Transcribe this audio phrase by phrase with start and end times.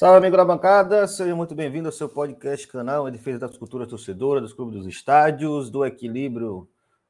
[0.00, 3.86] Salve, amigo da bancada, seja muito bem-vindo ao seu podcast canal em defesa das culturas
[3.86, 6.66] torcedoras, dos clubes dos estádios, do equilíbrio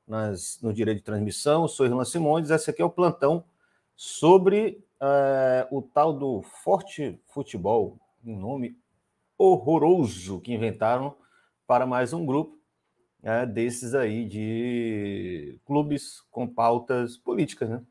[0.09, 1.69] nas, no direito de transmissão.
[1.69, 3.45] Sou Irlan Simões, esse aqui é o plantão
[3.95, 8.77] sobre uh, o tal do Forte Futebol, um nome
[9.39, 11.15] horroroso que inventaram
[11.69, 12.59] para mais um grupo
[13.23, 17.85] uh, desses aí de clubes com pautas políticas, né?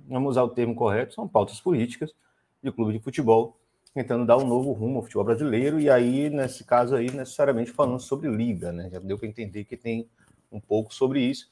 [0.00, 2.14] Vamos usar o termo correto, são pautas políticas
[2.62, 3.58] de clube de futebol
[3.94, 8.00] tentando dar um novo rumo ao futebol brasileiro, e aí, nesse caso aí, necessariamente falando
[8.00, 8.90] sobre liga, né?
[8.90, 10.10] Já deu para entender que tem
[10.50, 11.48] um pouco sobre isso.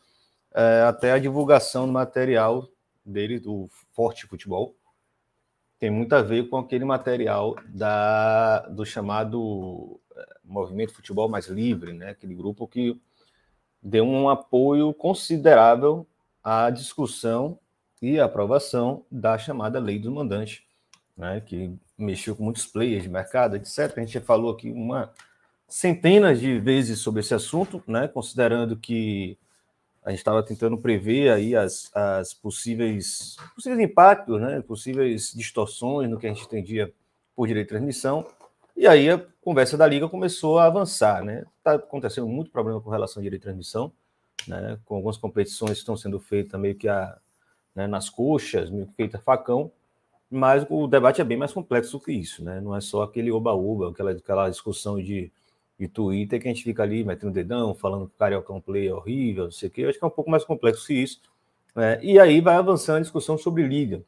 [0.52, 2.68] É, até a divulgação do material
[3.06, 4.74] dele, do Forte Futebol,
[5.78, 11.92] tem muito a ver com aquele material da, do chamado é, Movimento Futebol Mais Livre,
[11.92, 12.10] né?
[12.10, 13.00] Aquele grupo que
[13.80, 16.06] deu um apoio considerável
[16.42, 17.58] à discussão
[18.00, 20.66] e aprovação da chamada Lei do Mandante,
[21.16, 23.92] né, que mexeu com muitos players de mercado, etc.
[23.96, 25.12] A gente já falou aqui uma
[25.68, 29.38] centenas de vezes sobre esse assunto, né, considerando que
[30.04, 36.18] a gente estava tentando prever aí as, as possíveis, possíveis impactos, né, possíveis distorções no
[36.18, 36.92] que a gente entendia
[37.34, 38.26] por direito de transmissão.
[38.76, 41.44] E aí a conversa da liga começou a avançar, né?
[41.58, 43.92] Está acontecendo muito problema com relação ao direito de transmissão,
[44.46, 44.78] né?
[44.84, 47.16] Com algumas competições que estão sendo feitas meio que a,
[47.74, 49.70] né, nas coxas, meio que feita facão,
[50.32, 52.60] mas o debate é bem mais complexo que isso, né?
[52.60, 55.30] Não é só aquele oba-oba, aquela, aquela discussão de,
[55.78, 58.60] de Twitter que a gente fica ali metendo dedão, falando que o Carioca é um
[58.60, 59.82] play horrível, não sei o quê.
[59.82, 61.20] Eu acho que é um pouco mais complexo que isso.
[61.76, 62.02] Né?
[62.02, 64.02] E aí vai avançando a discussão sobre liga,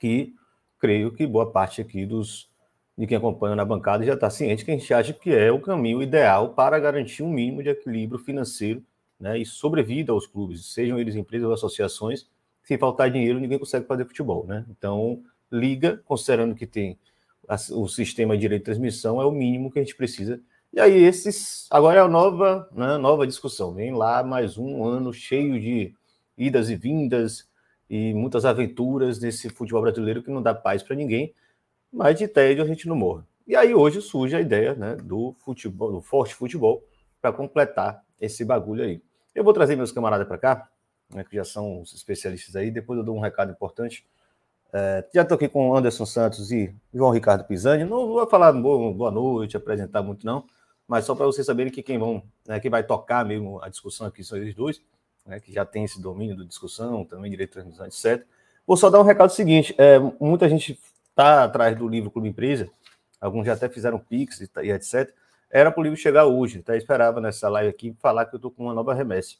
[0.00, 0.34] que
[0.78, 2.48] creio que boa parte aqui dos
[2.96, 5.60] de quem acompanha na bancada já está ciente que a gente acha que é o
[5.60, 8.82] caminho ideal para garantir um mínimo de equilíbrio financeiro
[9.18, 12.28] né, e sobrevida aos clubes, sejam eles empresas ou associações.
[12.62, 14.46] Se faltar dinheiro, ninguém consegue fazer futebol.
[14.46, 14.64] Né?
[14.70, 15.22] Então,
[15.54, 16.98] liga, considerando que tem
[17.72, 20.40] o sistema de direito de transmissão, é o mínimo que a gente precisa.
[20.72, 21.68] E aí, esses.
[21.70, 23.72] Agora é a nova, né, nova discussão.
[23.72, 25.94] Vem lá mais um ano cheio de
[26.36, 27.48] idas e vindas
[27.88, 31.32] e muitas aventuras nesse futebol brasileiro que não dá paz para ninguém,
[31.92, 33.22] mas de tédio a gente não morre.
[33.46, 36.82] E aí hoje surge a ideia né, do futebol, do forte futebol,
[37.20, 39.02] para completar esse bagulho aí.
[39.34, 40.68] Eu vou trazer meus camaradas para cá,
[41.10, 44.04] né, que já são os especialistas aí, depois eu dou um recado importante.
[44.76, 47.84] É, já estou aqui com Anderson Santos e João Ricardo Pisani.
[47.84, 50.44] Não vou falar boa, noite, apresentar muito, não,
[50.88, 54.08] mas só para vocês saberem que quem vão, né, que vai tocar mesmo a discussão
[54.08, 54.82] aqui são eles dois,
[55.24, 58.26] né, que já tem esse domínio da discussão, também direito de transmissão, etc.
[58.66, 60.76] Vou só dar um recado seguinte: é, muita gente
[61.08, 62.68] está atrás do livro Clube Empresa,
[63.20, 65.14] alguns já até fizeram Pix e, e etc.
[65.48, 68.50] Era para o livro chegar hoje, até esperava nessa live aqui falar que eu estou
[68.50, 69.36] com uma nova remessa.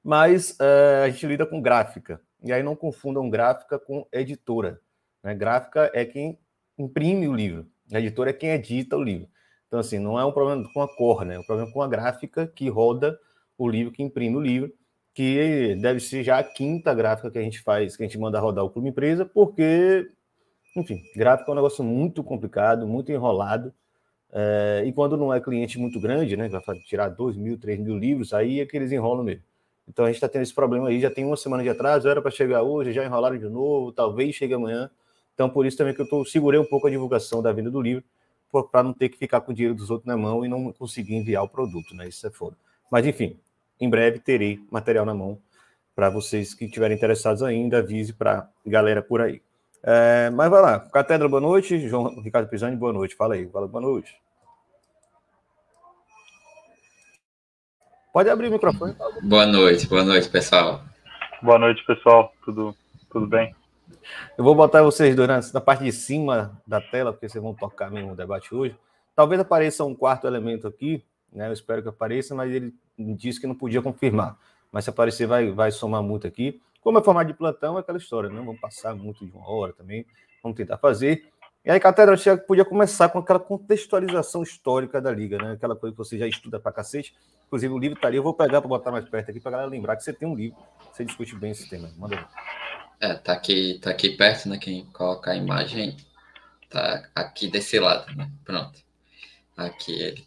[0.00, 2.20] Mas é, a gente lida com gráfica.
[2.44, 4.80] E aí não confundam gráfica com editora.
[5.22, 5.34] Né?
[5.34, 6.38] Gráfica é quem
[6.78, 9.28] imprime o livro, a editora é quem edita o livro.
[9.66, 11.36] Então, assim, não é um problema com a cor, né?
[11.36, 13.18] É um problema com a gráfica que roda
[13.56, 14.70] o livro, que imprime o livro,
[15.14, 18.38] que deve ser já a quinta gráfica que a gente faz, que a gente manda
[18.38, 20.10] rodar o Clube Empresa, porque,
[20.76, 23.72] enfim, gráfica é um negócio muito complicado, muito enrolado.
[24.30, 26.48] É, e quando não é cliente muito grande, né?
[26.48, 29.44] Vai tirar dois mil, três mil livros, aí é que eles enrolam mesmo.
[29.88, 32.22] Então a gente está tendo esse problema aí, já tem uma semana de atraso, era
[32.22, 34.90] para chegar hoje, já enrolaram de novo, talvez chegue amanhã.
[35.34, 37.80] Então por isso também que eu tô, segurei um pouco a divulgação da venda do
[37.80, 38.04] livro,
[38.70, 41.14] para não ter que ficar com o dinheiro dos outros na mão e não conseguir
[41.14, 42.06] enviar o produto, né?
[42.08, 42.56] Isso é foda.
[42.90, 43.38] Mas enfim,
[43.80, 45.38] em breve terei material na mão
[45.94, 49.42] para vocês que estiverem interessados ainda, avise para galera por aí.
[49.82, 51.88] É, mas vai lá, Catedra, boa noite.
[51.88, 53.16] João Ricardo Pisani, boa noite.
[53.16, 54.21] Fala aí, fala boa noite.
[58.12, 58.94] Pode abrir o microfone.
[59.22, 60.82] Boa noite, boa noite, pessoal.
[61.42, 62.30] Boa noite, pessoal.
[62.44, 62.76] Tudo,
[63.10, 63.56] tudo bem?
[64.36, 67.90] Eu vou botar vocês durante na parte de cima da tela, porque vocês vão tocar
[67.90, 68.76] mesmo o debate hoje.
[69.16, 71.48] Talvez apareça um quarto elemento aqui, né?
[71.48, 74.36] Eu espero que apareça, mas ele disse que não podia confirmar.
[74.70, 76.60] Mas se aparecer, vai, vai somar muito aqui.
[76.82, 79.72] Como é formato de plantão, é aquela história, não vamos passar muito de uma hora
[79.72, 80.04] também.
[80.42, 81.24] Vamos tentar fazer.
[81.64, 85.52] E aí, Catedra, achei que podia começar com aquela contextualização histórica da Liga, né?
[85.52, 87.14] Aquela coisa que você já estuda pra cacete.
[87.52, 89.68] Inclusive, o livro tá ali, eu vou pegar para botar mais perto aqui para galera
[89.68, 90.56] lembrar que você tem um livro,
[90.90, 91.92] você discute bem esse tema.
[91.98, 92.24] Manda aí.
[92.98, 94.56] É, tá aqui, tá aqui perto, né?
[94.56, 95.94] Quem coloca a imagem
[96.70, 98.30] tá aqui desse lado, né?
[98.42, 98.80] Pronto.
[99.54, 100.26] Aqui ele.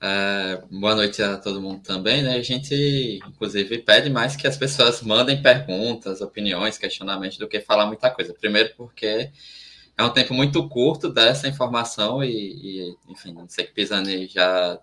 [0.00, 2.36] É, boa noite a todo mundo também, né?
[2.36, 7.84] A gente, inclusive, pede mais que as pessoas mandem perguntas, opiniões, questionamentos do que falar
[7.84, 8.32] muita coisa.
[8.32, 9.30] Primeiro porque
[9.98, 14.80] é um tempo muito curto dessa informação e, e enfim, não sei que Pisani já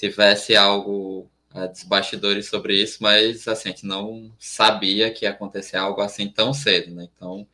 [0.00, 5.30] tivesse algo uh, dos bastidores sobre isso, mas assim, a gente não sabia que ia
[5.30, 7.06] acontecer algo assim tão cedo, né?
[7.14, 7.46] Então,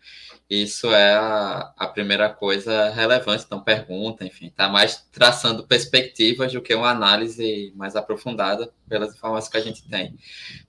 [0.48, 3.43] isso é a, a primeira coisa relevante.
[3.44, 9.50] Então, pergunta, enfim, está mais traçando perspectivas do que uma análise mais aprofundada pelas informações
[9.50, 10.16] que a gente tem.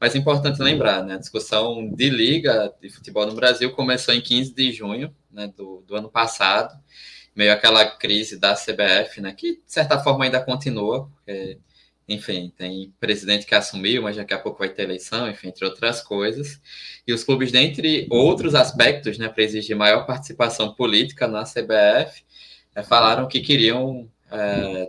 [0.02, 1.14] Mas é importante lembrar, né?
[1.14, 5.84] A discussão de liga de futebol no Brasil começou em 15 de junho né, do,
[5.86, 6.74] do ano passado,
[7.38, 9.34] meio aquela crise da CBF, né?
[9.34, 11.60] Que, de certa forma, ainda continua, porque
[12.08, 16.02] enfim, tem presidente que assumiu, mas daqui a pouco vai ter eleição, enfim, entre outras
[16.02, 16.60] coisas.
[17.06, 22.24] E os clubes, dentre outros aspectos, né, para exigir maior participação política na CBF,
[22.74, 24.88] é, falaram que queriam é,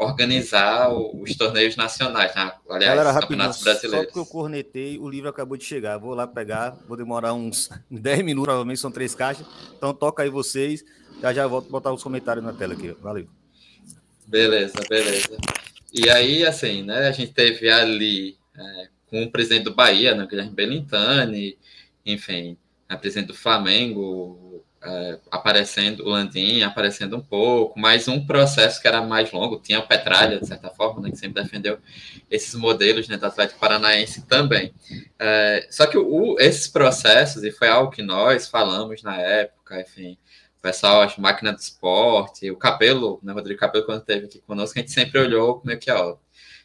[0.00, 2.50] organizar os torneios nacionais, né?
[2.70, 4.06] aliás, Galera, os campeonatos brasileiros.
[4.06, 5.98] Só que eu cornetei, o livro acabou de chegar.
[5.98, 9.46] Vou lá pegar, vou demorar uns 10 minutos, provavelmente são três caixas.
[9.76, 10.82] Então toca aí vocês.
[11.20, 12.96] Já já volto botar os comentários na tela aqui.
[13.02, 13.28] Valeu.
[14.26, 15.36] Beleza, beleza.
[15.92, 20.26] E aí, assim, né, a gente teve ali é, com o presidente do Bahia, né,
[20.26, 21.58] Guilherme Belintani,
[22.06, 22.56] enfim,
[22.88, 24.49] a presidente do Flamengo
[24.82, 29.78] é, aparecendo, o Landim aparecendo um pouco, mas um processo que era mais longo, tinha
[29.78, 31.78] o Petralha, de certa forma, né, que sempre defendeu
[32.30, 34.72] esses modelos né, do Atlético Paranaense também.
[35.18, 40.16] É, só que o, esses processos, e foi algo que nós falamos na época, enfim,
[40.58, 44.78] o pessoal, acho, máquina do esporte, o Cabelo, né, Rodrigo Cabelo, quando esteve aqui conosco,
[44.78, 46.16] a gente sempre olhou meio que, ó,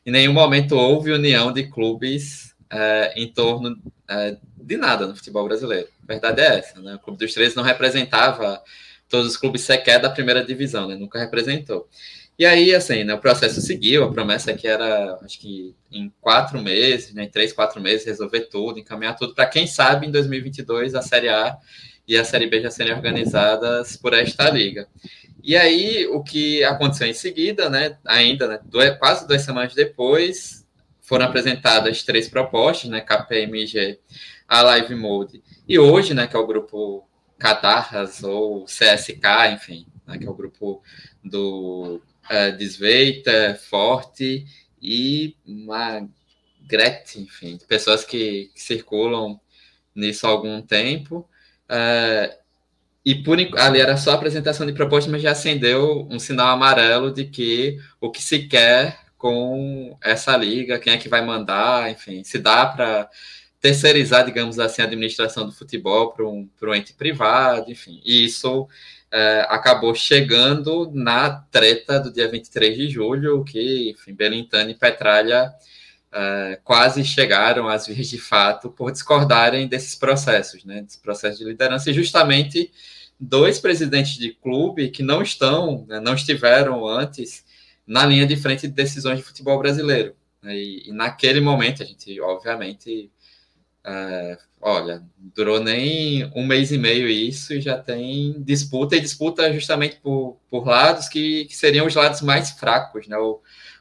[0.06, 3.78] em nenhum momento houve união de clubes é, em torno
[4.10, 5.88] é, de nada no futebol brasileiro.
[6.04, 6.96] A verdade é essa, né?
[6.96, 8.62] O Clube dos Três não representava
[9.10, 10.96] todos os clubes sequer da primeira divisão, né?
[10.96, 11.88] Nunca representou.
[12.38, 16.62] E aí, assim, né, o processo seguiu, a promessa que era, acho que em quatro
[16.62, 20.96] meses, né, em três, quatro meses, resolver tudo, encaminhar tudo, para quem sabe em 2022
[20.96, 21.58] a Série A
[22.06, 24.86] e a Série B já serem organizadas por esta liga.
[25.42, 30.65] E aí, o que aconteceu em seguida, né, ainda, né, dois, quase duas semanas depois,
[31.06, 34.00] foram apresentadas três propostas, né, KPMG,
[34.48, 37.08] a Live Mode, e hoje, né, que é o grupo
[37.38, 40.82] Catarras ou CSK, enfim, né, que é o grupo
[41.24, 44.46] do uh, Desveita, Forte
[44.82, 49.40] e Magret, enfim, pessoas que, que circulam
[49.94, 51.30] nisso há algum tempo,
[51.70, 52.38] é,
[53.04, 57.26] e por ali era só apresentação de proposta, mas já acendeu um sinal amarelo de
[57.26, 62.38] que o que se quer com essa liga, quem é que vai mandar, enfim, se
[62.38, 63.10] dá para
[63.60, 68.00] terceirizar, digamos assim, a administração do futebol para um, um ente privado, enfim.
[68.06, 68.68] E isso
[69.12, 75.52] é, acabou chegando na treta do dia 23 de julho, que, enfim, Belintani e Petralha
[76.12, 81.46] uh, quase chegaram às vias de fato por discordarem desses processos, né, desse processo de
[81.46, 82.72] liderança, e justamente
[83.20, 87.44] dois presidentes de clube que não estão, né, não estiveram antes
[87.86, 90.16] na linha de frente de decisões de futebol brasileiro.
[90.42, 93.12] Né, e, e naquele momento, a gente, obviamente,
[93.86, 99.54] uh, olha, durou nem um mês e meio isso e já tem disputa, e disputa
[99.54, 103.18] justamente por, por lados que, que seriam os lados mais fracos, né?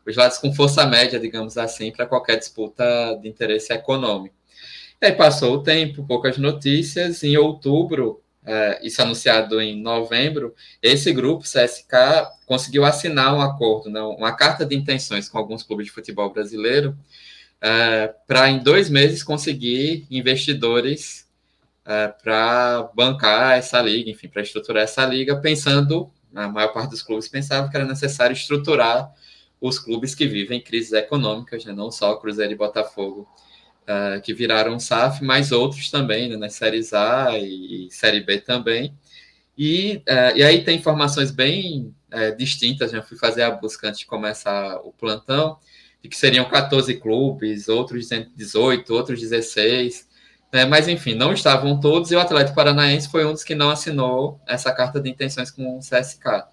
[0.06, 4.34] Os lados com força média, digamos assim, para qualquer disputa de interesse econômico.
[5.00, 7.23] E aí passou o tempo, poucas notícias.
[7.23, 14.01] Em outubro, é, isso anunciado em novembro, esse grupo, CSK, conseguiu assinar um acordo, né,
[14.01, 16.97] uma carta de intenções com alguns clubes de futebol brasileiro,
[17.61, 21.27] é, para em dois meses conseguir investidores
[21.85, 27.03] é, para bancar essa liga, enfim, para estruturar essa liga, pensando, a maior parte dos
[27.03, 29.11] clubes pensava que era necessário estruturar
[29.61, 31.73] os clubes que vivem crises econômicas, né?
[31.73, 33.27] não só Cruzeiro e Botafogo,
[33.85, 36.37] uh, que viraram SAF, mas outros também, né?
[36.37, 38.95] nas séries A e, e Série B também.
[39.57, 43.05] E, uh, e aí tem informações bem uh, distintas, já né?
[43.07, 45.59] fui fazer a busca antes de começar o plantão,
[46.03, 50.09] de que seriam 14 clubes, outros 18, outros 16,
[50.53, 50.64] né?
[50.64, 54.41] mas enfim, não estavam todos, e o Atlético Paranaense foi um dos que não assinou
[54.47, 56.45] essa carta de intenções com o CSK.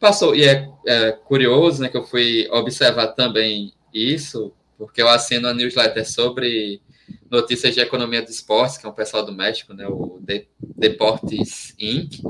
[0.00, 4.52] Passou, e é, é, curioso, né, que eu fui observar também isso,
[4.82, 6.82] porque eu assino a newsletter sobre
[7.30, 11.72] notícias de economia do esporte, que é um pessoal do México, né, o de Deportes
[11.78, 12.20] Inc.,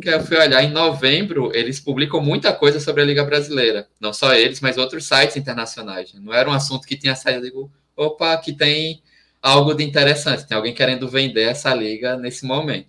[0.00, 4.12] que eu fui olhar em novembro, eles publicam muita coisa sobre a Liga Brasileira, não
[4.12, 6.12] só eles, mas outros sites internacionais.
[6.12, 6.20] Né?
[6.22, 9.02] Não era um assunto que tinha saído, digo, opa, aqui tem
[9.42, 12.88] algo de interessante, tem alguém querendo vender essa liga nesse momento.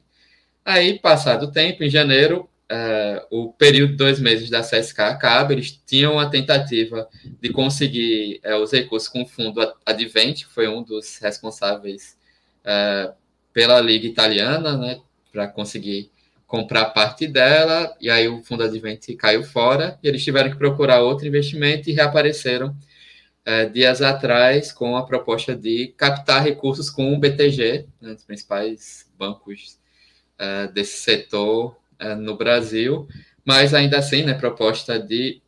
[0.63, 5.53] Aí, passado o tempo, em janeiro, uh, o período de dois meses da CSK acaba,
[5.53, 7.07] eles tinham a tentativa
[7.41, 12.17] de conseguir uh, os recursos com o fundo Advent, que foi um dos responsáveis
[12.61, 13.13] uh,
[13.51, 16.11] pela Liga Italiana, né, para conseguir
[16.45, 21.01] comprar parte dela, e aí o fundo Advent caiu fora, e eles tiveram que procurar
[21.01, 22.75] outro investimento e reapareceram
[23.45, 29.09] é, dias atrás com a proposta de captar recursos com o BTG, né, dos principais
[29.17, 29.77] bancos
[30.37, 33.07] é, desse setor é, no Brasil,
[33.43, 35.41] mas ainda assim, né, proposta de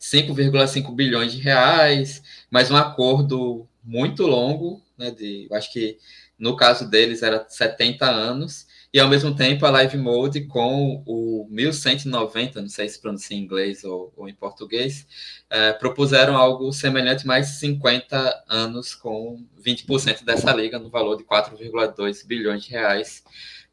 [0.00, 5.98] 5,5 bilhões de reais, mais um acordo muito longo, né, de, acho que
[6.38, 11.46] no caso deles era 70 anos, e ao mesmo tempo a Live Mode com o
[11.50, 15.06] 1190, não sei se pronuncia em inglês ou, ou em português,
[15.50, 22.26] é, propuseram algo semelhante, mais 50 anos com 20% dessa liga no valor de 4,2
[22.26, 23.22] bilhões de reais,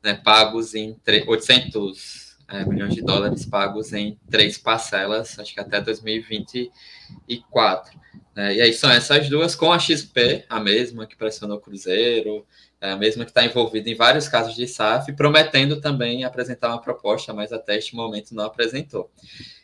[0.05, 0.95] né, pagos em
[1.27, 7.99] 800 é, milhões de dólares pagos em três parcelas, acho que até 2024.
[8.35, 12.45] Né, e aí são essas duas, com a XP, a mesma que pressionou o Cruzeiro,
[12.79, 16.79] é a mesma que está envolvida em vários casos de SAF, prometendo também apresentar uma
[16.79, 19.09] proposta, mas até este momento não apresentou.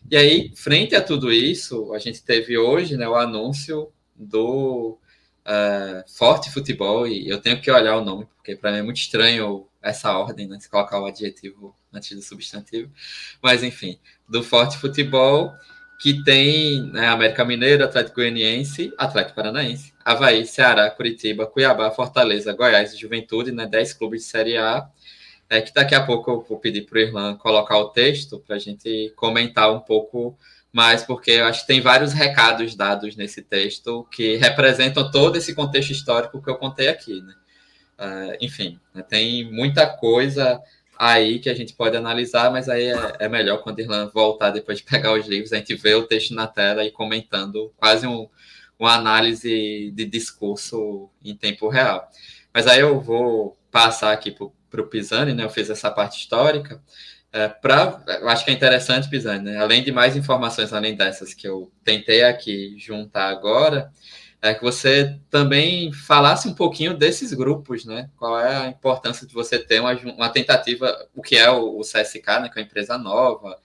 [0.10, 4.98] E aí, frente a tudo isso, a gente teve hoje né, o anúncio do
[5.46, 8.98] uh, Forte Futebol, e eu tenho que olhar o nome, porque para mim é muito
[8.98, 12.92] estranho essa ordem, né, se colocar o adjetivo antes do substantivo,
[13.42, 15.52] mas enfim, do Forte Futebol,
[16.00, 22.94] que tem né, América Mineiro, Atlético Goianiense, Atlético Paranaense, Havaí, Ceará, Curitiba, Cuiabá, Fortaleza, Goiás
[22.94, 24.90] e Juventude, né, 10 clubes de Série A,
[25.48, 28.56] é, que daqui a pouco eu vou pedir para o Irlan colocar o texto para
[28.56, 30.38] a gente comentar um pouco
[30.72, 35.54] mais, porque eu acho que tem vários recados dados nesse texto que representam todo esse
[35.54, 37.22] contexto histórico que eu contei aqui.
[37.22, 37.34] Né?
[38.00, 40.60] Uh, enfim, né, tem muita coisa
[40.98, 44.78] aí que a gente pode analisar, mas aí é, é melhor quando Irlan voltar depois
[44.78, 48.28] de pegar os livros, a gente vê o texto na tela e comentando quase um,
[48.78, 52.10] uma análise de discurso em tempo real.
[52.54, 55.44] Mas aí eu vou passar aqui para o Pisani, né?
[55.44, 56.82] Eu fiz essa parte histórica.
[57.34, 59.58] É, pra, eu acho que é interessante, Pisani, né?
[59.58, 63.90] além de mais informações além dessas que eu tentei aqui juntar agora,
[64.42, 68.10] é que você também falasse um pouquinho desses grupos, né?
[68.18, 71.82] Qual é a importância de você ter uma, uma tentativa, o que é o, o
[71.82, 72.50] CSK, né?
[72.50, 73.60] Que é uma empresa nova,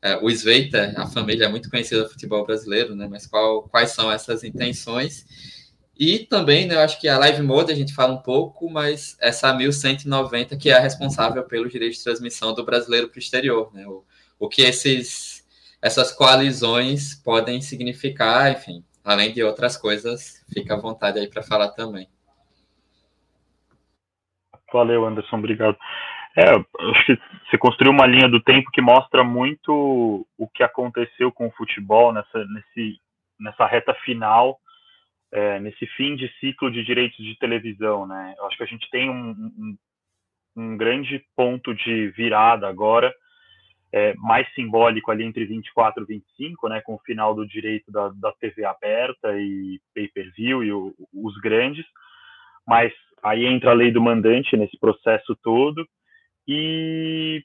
[0.00, 3.06] é, o Sveita, a família é muito conhecida do futebol brasileiro, né?
[3.08, 5.26] Mas qual, quais são essas intenções?
[5.98, 9.16] E também, né, eu acho que a Live Mode a gente fala um pouco, mas
[9.20, 13.70] essa 1190 que é a responsável pelo direito de transmissão do brasileiro para o exterior,
[13.74, 13.86] né?
[13.86, 14.04] O,
[14.38, 15.44] o que esses,
[15.80, 21.68] essas coalizões podem significar, enfim, além de outras coisas, fica à vontade aí para falar
[21.72, 22.08] também.
[24.72, 25.76] Valeu, Anderson, obrigado.
[26.36, 27.18] É, acho que
[27.48, 32.12] você construiu uma linha do tempo que mostra muito o que aconteceu com o futebol
[32.12, 32.98] nessa, nesse,
[33.38, 34.58] nessa reta final,
[35.30, 38.34] é, nesse fim de ciclo de direitos de televisão, né?
[38.36, 39.78] Eu acho que a gente tem um, um,
[40.56, 43.14] um grande ponto de virada agora,
[43.94, 48.08] é, mais simbólico ali entre 24 e 25, né, com o final do direito da,
[48.08, 51.86] da TV aberta e pay-per-view e o, os grandes,
[52.66, 55.86] mas aí entra a lei do mandante nesse processo todo.
[56.46, 57.40] E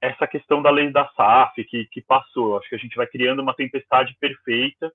[0.00, 3.40] essa questão da lei da SAF que, que passou, acho que a gente vai criando
[3.40, 4.92] uma tempestade perfeita.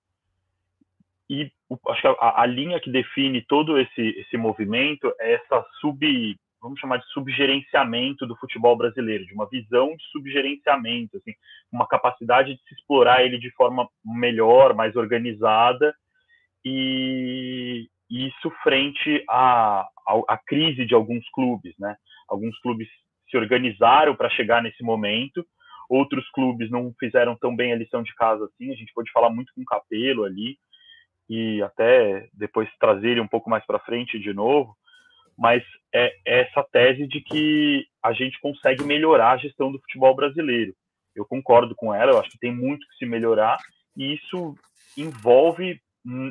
[1.30, 1.50] E
[1.88, 6.80] acho que a, a linha que define todo esse, esse movimento é essa sub vamos
[6.80, 11.34] chamar de subgerenciamento do futebol brasileiro, de uma visão de subgerenciamento, assim,
[11.72, 15.94] uma capacidade de se explorar ele de forma melhor, mais organizada,
[16.64, 19.88] e isso frente à,
[20.28, 21.96] à, crise de alguns clubes, né?
[22.28, 22.88] Alguns clubes
[23.30, 25.46] se organizaram para chegar nesse momento,
[25.90, 29.30] outros clubes não fizeram tão bem a lição de casa assim, a gente pode falar
[29.30, 30.58] muito com o Capelo ali,
[31.30, 34.76] e até depois trazer ele um pouco mais para frente de novo,
[35.38, 35.64] mas
[35.94, 40.74] é, é essa tese de que a gente consegue melhorar a gestão do futebol brasileiro.
[41.16, 43.58] Eu concordo com ela, eu acho que tem muito que se melhorar,
[43.96, 44.56] e isso
[44.98, 45.80] envolve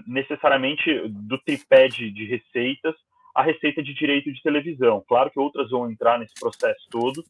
[0.06, 2.94] necessariamente do tripé de, de receitas
[3.34, 5.04] a receita de direito de televisão.
[5.06, 7.22] Claro que outras vão entrar nesse processo todo,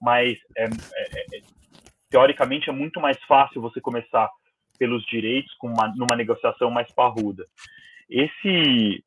[0.00, 1.40] mas é, é, é,
[2.10, 4.28] teoricamente é muito mais fácil você começar
[4.76, 7.46] pelos direitos com uma, numa negociação mais parruda.
[8.10, 9.04] Esse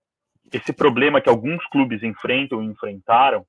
[0.53, 3.45] esse problema que alguns clubes enfrentam e enfrentaram,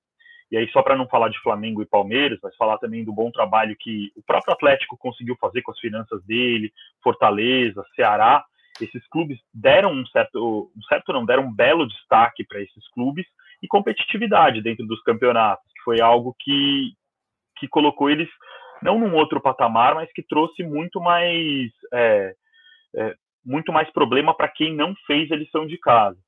[0.50, 3.30] e aí só para não falar de Flamengo e Palmeiras, mas falar também do bom
[3.30, 6.72] trabalho que o próprio Atlético conseguiu fazer com as finanças dele,
[7.02, 8.44] Fortaleza, Ceará,
[8.80, 13.26] esses clubes deram um certo, um certo não, deram um belo destaque para esses clubes
[13.62, 16.92] e competitividade dentro dos campeonatos, que foi algo que,
[17.58, 18.28] que colocou eles
[18.82, 22.34] não num outro patamar, mas que trouxe muito mais é,
[22.94, 26.18] é, muito mais problema para quem não fez a lição de casa.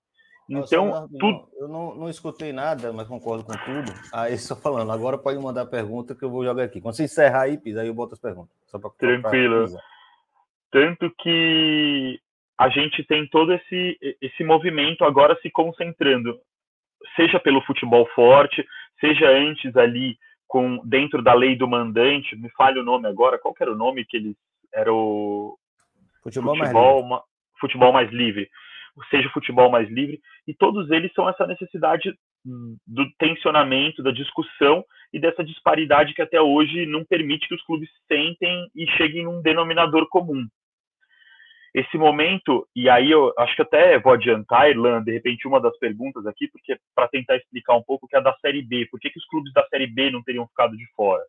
[0.49, 1.49] Então, Nossa, tudo...
[1.59, 3.93] eu não, não escutei nada, mas concordo com tudo.
[4.13, 6.81] Aí, só falando, agora pode mandar pergunta que eu vou jogar aqui.
[6.81, 8.51] Quando você encerrar aí, Pisa, aí eu boto as perguntas.
[9.21, 9.67] Tranquilo.
[10.71, 12.19] Tanto que
[12.59, 16.39] a gente tem todo esse, esse movimento agora se concentrando,
[17.15, 18.67] seja pelo futebol forte,
[19.01, 23.55] seja antes ali com dentro da lei do mandante, me fale o nome agora, qual
[23.61, 24.35] era o nome que eles
[24.73, 25.57] era o
[26.23, 27.23] futebol, futebol mais,
[27.61, 28.49] futebol mais livre,
[29.11, 32.15] seja o futebol mais livre, e todos eles são essa necessidade
[32.87, 37.89] do tensionamento, da discussão e dessa disparidade que até hoje não permite que os clubes
[38.07, 40.47] sentem e cheguem num denominador comum
[41.75, 45.77] esse momento, e aí eu acho que até vou adiantar, Irlanda, de repente, uma das
[45.79, 49.11] perguntas aqui, porque para tentar explicar um pouco que é da Série B, por que,
[49.11, 51.23] que os clubes da Série B não teriam ficado de fora?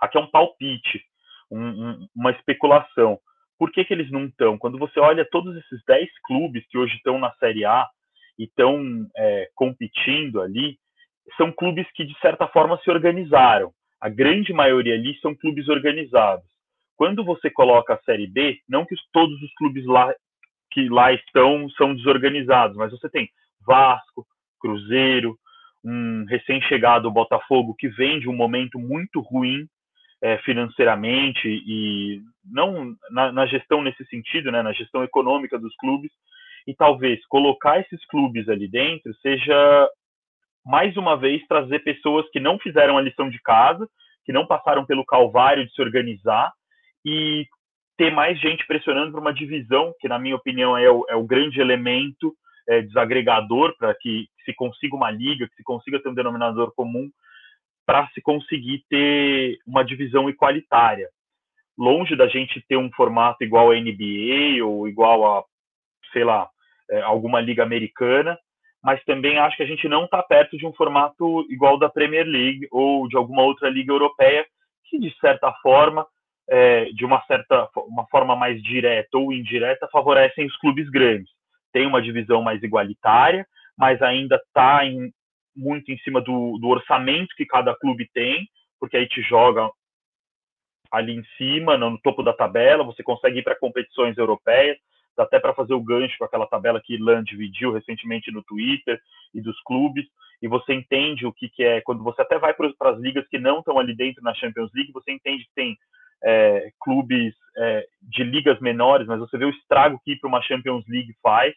[0.00, 1.02] Aqui é um palpite,
[1.50, 3.18] um, um, uma especulação.
[3.60, 4.58] Por que, que eles não estão?
[4.58, 7.86] Quando você olha todos esses 10 clubes que hoje estão na Série A
[8.36, 8.82] e estão
[9.16, 10.78] é, competindo ali,
[11.36, 13.70] são clubes que, de certa forma, se organizaram.
[14.00, 16.50] A grande maioria ali são clubes organizados
[17.00, 20.14] quando você coloca a Série B, não que todos os clubes lá
[20.70, 23.26] que lá estão são desorganizados, mas você tem
[23.66, 24.26] Vasco,
[24.60, 25.34] Cruzeiro,
[25.82, 29.66] um recém-chegado Botafogo que vem de um momento muito ruim
[30.22, 36.10] é, financeiramente e não na, na, gestão nesse sentido, né, na gestão econômica dos clubes,
[36.66, 39.88] e talvez colocar esses clubes ali dentro seja
[40.64, 43.88] mais uma vez trazer pessoas que não fizeram a lição de casa,
[44.24, 46.52] que não passaram pelo calvário de se organizar
[47.04, 47.46] e
[47.96, 51.24] ter mais gente pressionando para uma divisão, que na minha opinião é o, é o
[51.24, 52.34] grande elemento
[52.68, 57.10] é, desagregador para que se consiga uma liga, que se consiga ter um denominador comum,
[57.90, 61.08] para se conseguir ter uma divisão igualitária.
[61.76, 65.44] Longe da gente ter um formato igual à NBA ou igual a,
[66.12, 66.48] sei lá,
[66.88, 68.38] é, alguma liga americana,
[68.80, 72.24] mas também acho que a gente não está perto de um formato igual da Premier
[72.24, 74.46] League ou de alguma outra liga europeia,
[74.84, 76.06] que de certa forma
[76.48, 81.28] é, de uma certa uma forma mais direta ou indireta, favorecem os clubes grandes.
[81.72, 83.44] Tem uma divisão mais igualitária,
[83.76, 84.84] mas ainda está
[85.56, 89.68] muito em cima do, do orçamento que cada clube tem, porque aí te joga
[90.90, 94.76] ali em cima, no topo da tabela, você consegue ir para competições europeias,
[95.16, 99.00] dá até para fazer o gancho com aquela tabela que Ilan dividiu recentemente no Twitter
[99.34, 100.06] e dos clubes,
[100.42, 103.38] e você entende o que, que é, quando você até vai para as ligas que
[103.38, 105.76] não estão ali dentro na Champions League, você entende que tem
[106.24, 110.42] é, clubes é, de ligas menores, mas você vê o estrago que ir para uma
[110.42, 111.54] Champions League faz,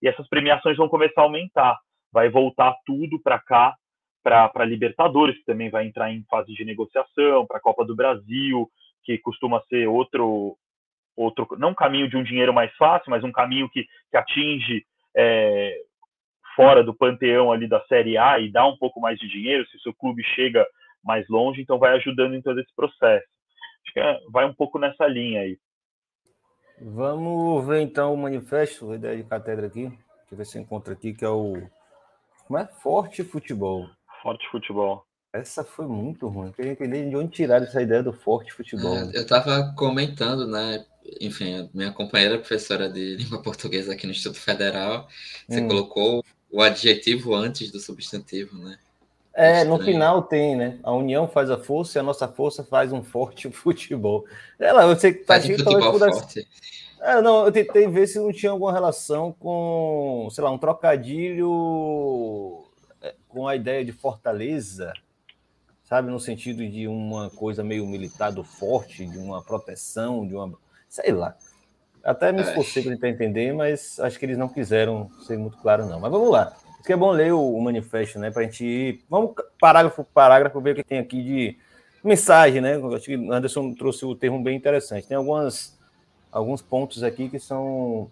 [0.00, 1.76] e essas premiações vão começar a aumentar.
[2.12, 3.74] Vai voltar tudo para cá,
[4.22, 8.68] para Libertadores, que também vai entrar em fase de negociação, para a Copa do Brasil,
[9.04, 10.56] que costuma ser outro,
[11.16, 14.84] outro, não um caminho de um dinheiro mais fácil, mas um caminho que, que atinge
[15.16, 15.80] é,
[16.54, 19.76] fora do panteão ali da Série A e dá um pouco mais de dinheiro, se
[19.76, 20.66] o seu clube chega
[21.02, 23.26] mais longe, então vai ajudando em todo esse processo.
[23.84, 25.58] Acho que é, vai um pouco nessa linha aí.
[26.80, 29.90] Vamos ver então o manifesto, a ideia de cátedra aqui.
[30.30, 31.54] Eu ver se encontra aqui, que é o.
[32.48, 32.66] Como é?
[32.82, 33.86] Forte Futebol.
[34.22, 35.04] Forte Futebol.
[35.34, 36.46] Essa foi muito ruim.
[36.46, 38.96] Eu queria entender de onde tiraram essa ideia do forte futebol.
[38.96, 40.86] É, eu estava comentando, né?
[41.20, 45.06] Enfim, minha companheira professora de língua portuguesa aqui no Instituto Federal,
[45.46, 45.68] você hum.
[45.68, 48.78] colocou o adjetivo antes do substantivo, né?
[49.34, 50.78] É, no final tem, né?
[50.82, 54.24] A união faz a força e a nossa força faz um forte futebol.
[54.58, 56.48] Ela, que tá faz um futebol forte.
[57.00, 62.64] É, não, eu tentei ver se não tinha alguma relação com, sei lá, um trocadilho
[63.00, 64.92] é, com a ideia de fortaleza,
[65.84, 70.52] sabe, no sentido de uma coisa meio militar do forte, de uma proteção, de uma,
[70.88, 71.36] sei lá.
[72.02, 72.42] Até me é.
[72.42, 76.00] esforcei para tentar entender, mas acho que eles não quiseram ser muito claro não.
[76.00, 76.56] Mas vamos lá
[76.88, 78.30] que é bom ler o, manifesto, né?
[78.30, 79.04] Para a gente ir.
[79.10, 81.58] Vamos parágrafo por parágrafo ver o que tem aqui de
[82.02, 82.80] mensagem, né?
[82.94, 85.06] Acho que o Anderson trouxe o termo bem interessante.
[85.06, 85.77] Tem algumas,
[86.30, 88.10] alguns pontos aqui que são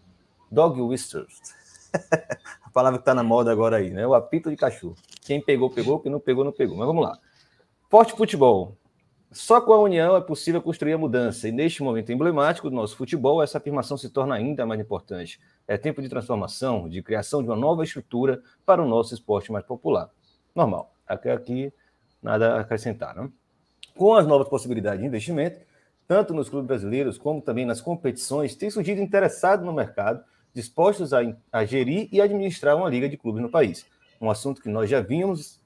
[0.50, 1.40] dog whistles.
[2.62, 4.06] a palavra que está na moda agora aí, né?
[4.06, 4.96] O apito de cachorro.
[5.22, 6.76] Quem pegou, pegou, quem não pegou, não pegou.
[6.76, 7.18] Mas vamos lá.
[7.88, 8.76] Forte futebol.
[9.32, 12.96] Só com a união é possível construir a mudança, e neste momento emblemático do nosso
[12.96, 15.40] futebol, essa afirmação se torna ainda mais importante.
[15.68, 19.64] É tempo de transformação, de criação de uma nova estrutura para o nosso esporte mais
[19.64, 20.08] popular.
[20.54, 20.94] Normal.
[21.06, 21.72] Aqui, aqui
[22.22, 23.14] nada a acrescentar.
[23.14, 23.30] Não?
[23.94, 25.60] Com as novas possibilidades de investimento,
[26.06, 30.22] tanto nos clubes brasileiros como também nas competições, tem surgido interessados no mercado,
[30.54, 31.20] dispostos a,
[31.52, 33.84] a gerir e administrar uma liga de clubes no país.
[34.20, 35.60] Um assunto que nós já vínhamos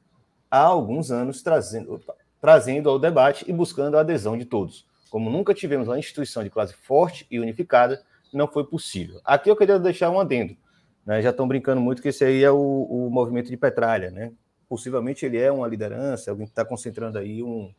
[0.50, 1.94] há alguns anos trazendo.
[1.94, 4.86] Opa, trazendo ao debate e buscando a adesão de todos.
[5.10, 9.20] Como nunca tivemos uma instituição de classe forte e unificada, não foi possível.
[9.24, 10.56] Aqui eu queria deixar um adendo.
[11.04, 11.20] Né?
[11.20, 14.10] Já estão brincando muito que esse aí é o, o movimento de Petralha.
[14.10, 14.32] Né?
[14.68, 17.72] Possivelmente ele é uma liderança, alguém que está concentrando aí um,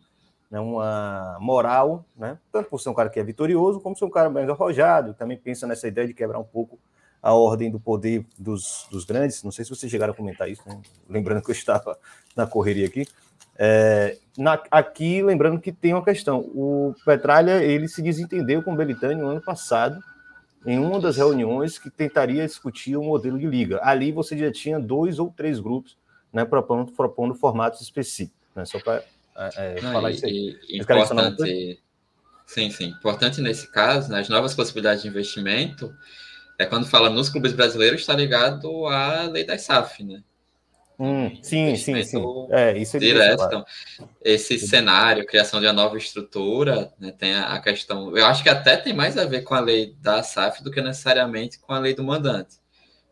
[0.52, 4.10] né, uma moral, né, tanto por ser um cara que é vitorioso, como ser um
[4.10, 6.78] cara mais arrojado, também pensa nessa ideia de quebrar um pouco
[7.24, 9.44] a ordem do poder dos, dos grandes.
[9.44, 10.82] Não sei se vocês chegaram a comentar isso, né?
[11.08, 11.98] lembrando que eu estava
[12.36, 13.08] na correria aqui.
[13.58, 18.76] É, na, aqui, lembrando que tem uma questão: o Petralha ele se desentendeu com o
[18.76, 20.02] Belitani no ano passado,
[20.66, 23.80] em uma das reuniões que tentaria discutir o um modelo de liga.
[23.84, 25.98] Ali você já tinha dois ou três grupos
[26.34, 28.40] né, propondo, propondo formatos específicos.
[28.56, 29.04] Né, só para
[29.36, 30.60] é, é falar e, isso aí.
[30.70, 31.80] E, importante,
[32.46, 32.88] sim, sim.
[32.88, 35.94] Importante nesse caso, nas novas possibilidades de investimento,
[36.60, 40.24] é quando fala nos clubes brasileiros, está ligado à lei da SAF, né?
[41.00, 42.24] Hum, sim, sim, sim.
[42.52, 43.44] É, isso é direto.
[43.44, 43.66] Então,
[44.24, 48.16] esse cenário, criação de uma nova estrutura, né, tem a, questão.
[48.16, 50.80] Eu acho que até tem mais a ver com a lei da SAF do que
[50.80, 52.61] necessariamente com a lei do mandante.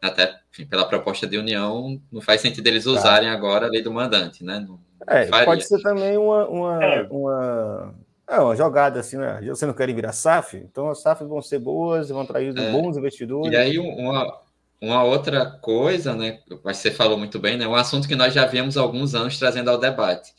[0.01, 2.91] Até enfim, pela proposta de união, não faz sentido eles tá.
[2.91, 3.33] usarem tá.
[3.33, 4.65] agora a lei do mandante, né?
[4.67, 7.07] Não, é, pode ser também uma, uma, é.
[7.09, 7.95] uma,
[8.27, 9.41] é uma jogada assim, né?
[9.47, 10.57] Você não quer virar SAF?
[10.57, 12.71] Então as SAFs vão ser boas, vão trazer é.
[12.71, 13.51] bons investidores.
[13.51, 14.39] E aí uma,
[14.81, 18.77] uma outra coisa, né, você falou muito bem, né, um assunto que nós já viemos
[18.77, 20.33] há alguns anos trazendo ao debate.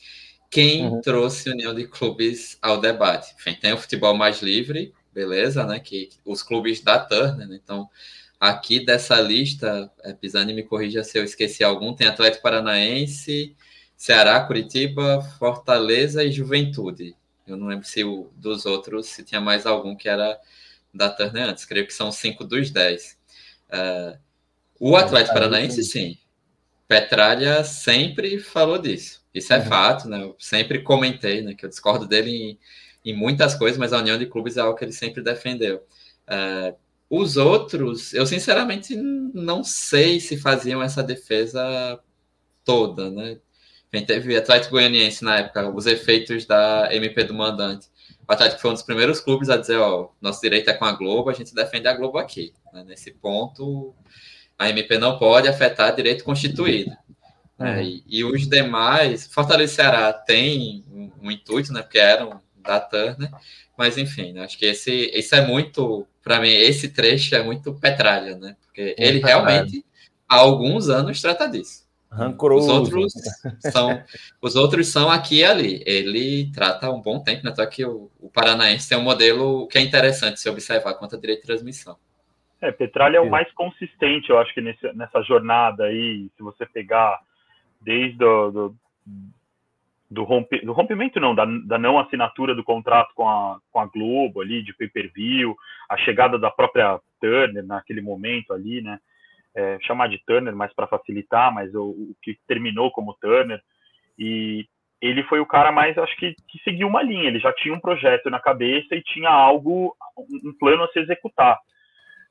[0.50, 1.00] Quem uhum.
[1.00, 3.34] trouxe união de clubes ao debate?
[3.38, 7.88] Enfim, tem o futebol mais livre, beleza, né, que os clubes da Turner, né, então
[8.40, 13.54] aqui dessa lista, é, Pisani me corrija se eu esqueci algum, tem Atlético Paranaense,
[13.94, 17.14] Ceará, Curitiba, Fortaleza e Juventude.
[17.46, 20.40] Eu não lembro se o, dos outros, se tinha mais algum que era
[20.92, 23.18] da Turner antes, creio que são cinco dos dez.
[23.68, 24.18] Uh,
[24.80, 26.16] o Atlético Paranaense, sim.
[26.88, 29.22] Petralha sempre falou disso.
[29.34, 29.66] Isso é uhum.
[29.66, 30.22] fato, né?
[30.22, 31.54] Eu sempre comentei, né?
[31.54, 32.58] Que eu discordo dele em,
[33.04, 35.84] em, muitas coisas, mas a união de clubes é algo que ele sempre defendeu.
[36.26, 36.74] Uh,
[37.10, 42.00] os outros, eu sinceramente não sei se faziam essa defesa
[42.64, 43.40] toda, né?
[43.90, 47.88] Quem teve Atlético Goianiense na época, os efeitos da MP do mandante.
[48.28, 50.92] O Atlético foi um dos primeiros clubes a dizer, ó, nosso direito é com a
[50.92, 52.54] Globo, a gente defende a Globo aqui.
[52.72, 52.84] Né?
[52.84, 53.92] Nesse ponto,
[54.56, 56.92] a MP não pode afetar direito constituído.
[57.58, 57.82] Né?
[57.82, 61.82] E, e, os demais, Fortaleza e Ceará tem um, um, intuito, né?
[61.82, 63.30] Porque eram da Turner,
[63.76, 64.44] mas enfim, né?
[64.44, 68.56] acho que esse, esse é muito, para mim, esse trecho é muito petralha, né?
[68.62, 69.84] Porque ele realmente,
[70.28, 71.88] há alguns anos, trata disso.
[72.10, 72.66] Rancoroso.
[72.66, 73.12] Os outros
[73.72, 74.02] são,
[74.42, 75.82] os outros são aqui e ali.
[75.86, 77.54] Ele trata um bom tempo, né?
[77.54, 81.20] Só que o, o Paranaense tem um modelo que é interessante se observar quanto a
[81.20, 81.96] direito de transmissão.
[82.60, 86.66] É, Petralha é o mais consistente, eu acho que nesse, nessa jornada aí, se você
[86.66, 87.18] pegar
[87.80, 88.76] desde do, do,
[90.10, 90.26] do,
[90.64, 94.62] do rompimento, não, da, da, não assinatura do contrato com a, com a Globo ali,
[94.62, 95.56] de pay-per-view,
[95.88, 98.98] a chegada da própria Turner naquele momento ali, né,
[99.54, 103.60] é, chamar de Turner, mas para facilitar, mas o, o, que terminou como Turner,
[104.18, 104.66] e
[105.00, 107.80] ele foi o cara mais, acho que, que seguiu uma linha, ele já tinha um
[107.80, 109.96] projeto na cabeça e tinha algo,
[110.44, 111.56] um plano a se executar.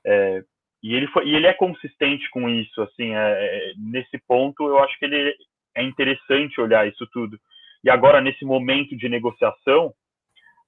[0.05, 0.43] É,
[0.83, 4.79] e ele foi, e ele é consistente com isso, assim, é, é, nesse ponto eu
[4.79, 5.33] acho que ele
[5.75, 7.39] é interessante olhar isso tudo.
[7.83, 9.93] E agora nesse momento de negociação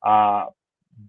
[0.04, 0.50] a,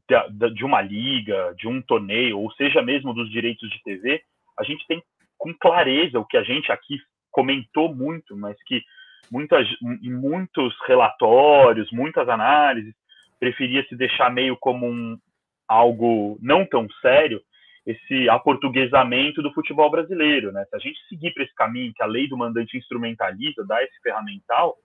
[0.09, 4.23] da, de uma liga, de um torneio, ou seja mesmo dos direitos de TV,
[4.59, 5.03] a gente tem
[5.39, 6.99] com clareza o que a gente aqui
[7.31, 8.83] comentou muito, mas que
[9.31, 12.95] muitas, muitos relatórios, muitas análises,
[13.41, 15.19] preferia se deixar meio como um
[15.67, 17.41] algo não tão sério,
[17.85, 20.65] esse aportuguesamento do futebol brasileiro, né?
[20.67, 24.01] Se a gente seguir para esse caminho que a lei do mandante instrumentaliza, dá esse
[24.01, 24.77] ferramental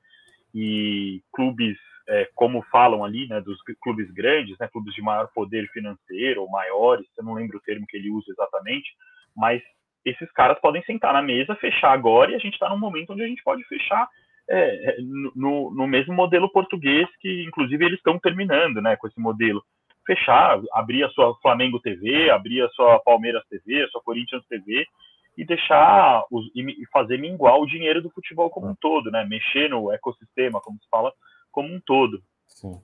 [0.54, 5.68] e clubes, é, como falam ali, né, dos clubes grandes, né, clubes de maior poder
[5.70, 8.90] financeiro ou maiores, eu não lembro o termo que ele usa exatamente,
[9.36, 9.62] mas
[10.06, 13.24] esses caras podem sentar na mesa, fechar agora e a gente está num momento onde
[13.24, 14.08] a gente pode fechar
[14.50, 14.98] é,
[15.36, 19.62] no, no mesmo modelo português que, inclusive, eles estão terminando, né, com esse modelo.
[20.06, 24.88] Fechar, abrir a sua Flamengo TV, abrir a sua Palmeiras TV, a sua Corinthians TV
[25.38, 29.26] e deixar os, e fazer minguar o dinheiro do futebol como um todo, né?
[29.26, 31.14] Mexer no ecossistema, como se fala,
[31.52, 32.22] como um todo.
[32.48, 32.82] Sim.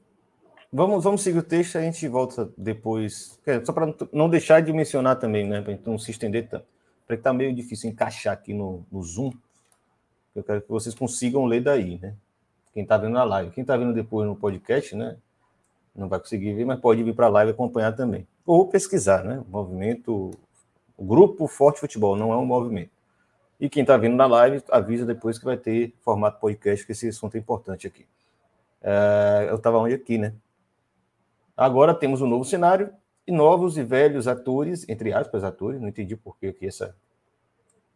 [0.71, 3.39] Vamos, vamos seguir o texto, a gente volta depois.
[3.63, 5.61] Só para não deixar de mencionar também, né?
[5.61, 6.65] Para não se estender tanto.
[7.05, 9.31] Para que tá meio difícil encaixar aqui no, no Zoom.
[10.35, 12.15] Eu quero que vocês consigam ler daí, né?
[12.73, 13.51] Quem está vendo na live.
[13.51, 15.17] Quem está vendo depois no podcast, né?
[15.95, 18.27] não vai conseguir ver, mas pode vir para a live acompanhar também.
[18.45, 19.43] Ou pesquisar, né?
[19.47, 20.31] Movimento,
[21.03, 22.91] grupo Forte Futebol, não é um movimento.
[23.59, 27.07] E quem está vindo na live, avisa depois que vai ter formato podcast, que esse
[27.07, 28.05] assunto é importante aqui.
[28.81, 30.33] É, eu estava onde aqui, né?
[31.55, 32.91] Agora temos um novo cenário
[33.25, 36.95] e novos e velhos atores, entre aspas, atores, não entendi por que essa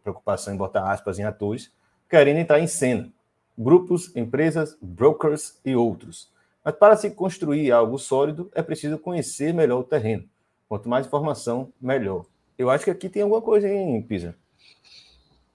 [0.02, 1.72] preocupação em botar aspas em atores,
[2.10, 3.12] querendo entrar em cena.
[3.58, 6.32] Grupos, empresas, brokers e outros
[6.64, 10.24] Mas para se construir algo sólido, é preciso conhecer melhor o terreno.
[10.70, 12.26] Quanto mais informação, melhor.
[12.58, 14.36] Eu acho que aqui tem alguma coisa em Pisa.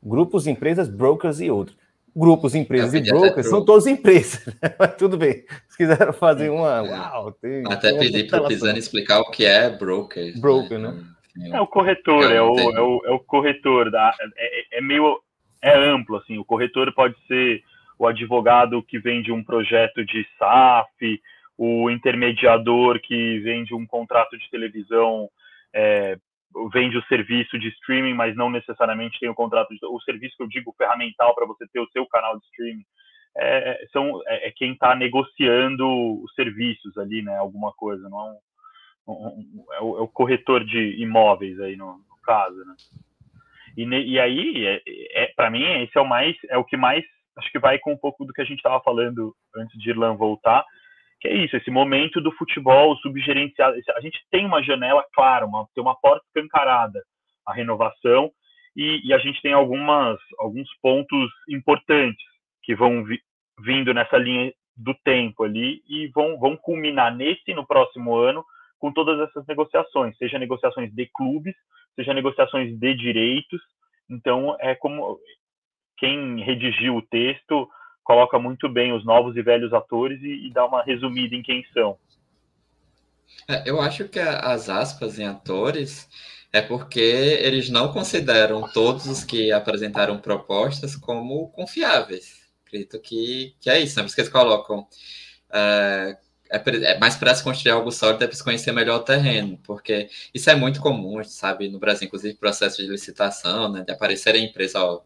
[0.02, 1.76] Grupos, empresas, brokers e outros.
[2.14, 4.44] Grupos, empresas e brokers são todas empresas.
[4.62, 4.74] Né?
[4.78, 5.44] Mas tudo bem.
[5.68, 6.86] Se quiseram fazer uma.
[6.86, 6.90] É.
[6.90, 10.38] Uau, tem, Até pedir para o Pisani explicar o que é broker.
[10.38, 11.04] Broker, né?
[11.36, 11.50] né?
[11.56, 13.90] É o corretor, é o, é o, é o corretor.
[13.90, 15.20] Da, é, é meio.
[15.62, 16.38] É amplo, assim.
[16.38, 17.62] O corretor pode ser
[17.98, 21.20] o advogado que vende um projeto de SAF,
[21.56, 25.30] o intermediador que vende um contrato de televisão
[25.72, 26.18] é,
[26.72, 30.42] vende o serviço de streaming, mas não necessariamente tem o contrato, de, o serviço que
[30.42, 32.84] eu digo ferramental para você ter o seu canal de streaming,
[33.36, 35.86] é, são, é, é quem está negociando
[36.22, 37.36] os serviços ali, né?
[37.36, 38.32] Alguma coisa, não é,
[39.08, 42.74] um, um, é, o, é o, corretor de imóveis aí no, no caso, né?
[43.76, 44.82] E, e aí, é,
[45.24, 47.02] é para mim, esse é o mais, é o que mais,
[47.38, 50.14] acho que vai com um pouco do que a gente estava falando antes de Irlan
[50.14, 50.64] voltar,
[51.22, 53.76] que é isso, esse momento do futebol subgerenciado.
[53.94, 57.00] A gente tem uma janela, claro, uma, tem uma porta escancarada,
[57.46, 58.32] a renovação,
[58.74, 62.24] e, e, a gente tem algumas, alguns pontos importantes
[62.64, 63.20] que vão vi,
[63.60, 68.44] vindo nessa linha do tempo ali e vão, vão culminar nesse no próximo ano
[68.78, 71.54] com todas essas negociações, seja negociações de clubes,
[71.94, 73.60] seja negociações de direitos.
[74.10, 75.20] Então, é como
[75.98, 77.68] quem redigiu o texto
[78.02, 81.64] coloca muito bem os novos e velhos atores e, e dá uma resumida em quem
[81.72, 81.96] são.
[83.48, 86.08] É, eu acho que as aspas em atores
[86.52, 92.42] é porque eles não consideram todos os que apresentaram propostas como confiáveis.
[92.66, 94.02] Acredito que, que é isso, né?
[94.02, 94.86] Por isso que eles colocam.
[95.52, 96.16] É,
[96.50, 96.62] é,
[96.92, 100.50] é mais para se construir algo sólido, é se conhecer melhor o terreno, porque isso
[100.50, 104.82] é muito comum, sabe, no Brasil, inclusive processo de licitação, né, de aparecer a empresa,
[104.84, 105.00] ó,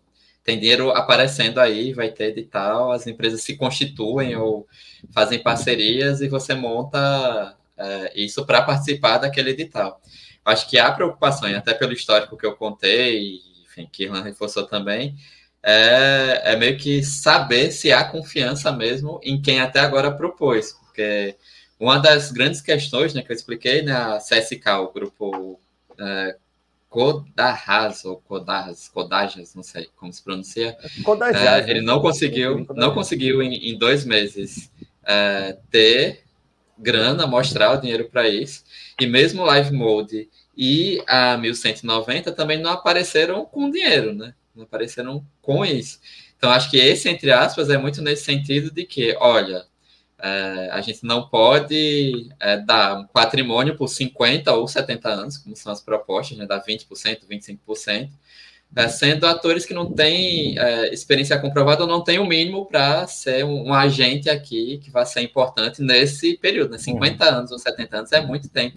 [0.47, 4.65] tem dinheiro aparecendo aí, vai ter edital, as empresas se constituem ou
[5.11, 10.01] fazem parcerias e você monta é, isso para participar daquele edital.
[10.45, 15.17] Acho que há preocupação, até pelo histórico que eu contei, enfim, que Irlan reforçou também,
[15.61, 21.37] é, é, meio que saber se há confiança mesmo em quem até agora propôs, porque
[21.81, 25.61] uma das grandes questões né, que eu expliquei, né, a CSK, o grupo
[25.99, 26.37] é,
[26.97, 30.75] Kodarras ou Kodarras, Kodajas, não sei como se pronuncia.
[31.47, 34.73] É, ele não conseguiu, não conseguiu em, em dois meses
[35.05, 36.23] é, ter
[36.79, 38.65] grana, mostrar o dinheiro para isso.
[38.99, 44.33] E mesmo o Live Mode e a 1190 também não apareceram com dinheiro, né?
[44.55, 46.01] Não apareceram com isso.
[46.39, 49.67] Então, acho que esse, entre aspas, é muito nesse sentido de que, olha,
[50.19, 55.55] é, a gente não pode é, dar um patrimônio por 50 ou 70 anos, como
[55.55, 56.87] são as propostas, né, dar 20%,
[57.31, 58.11] 25%,
[58.75, 63.07] é, sendo atores que não têm é, experiência comprovada ou não têm o mínimo para
[63.07, 66.73] ser um, um, agente aqui que vai ser importante nesse período.
[66.73, 66.79] Né?
[66.79, 67.37] 50 uhum.
[67.39, 68.77] anos ou 70 anos é muito tempo.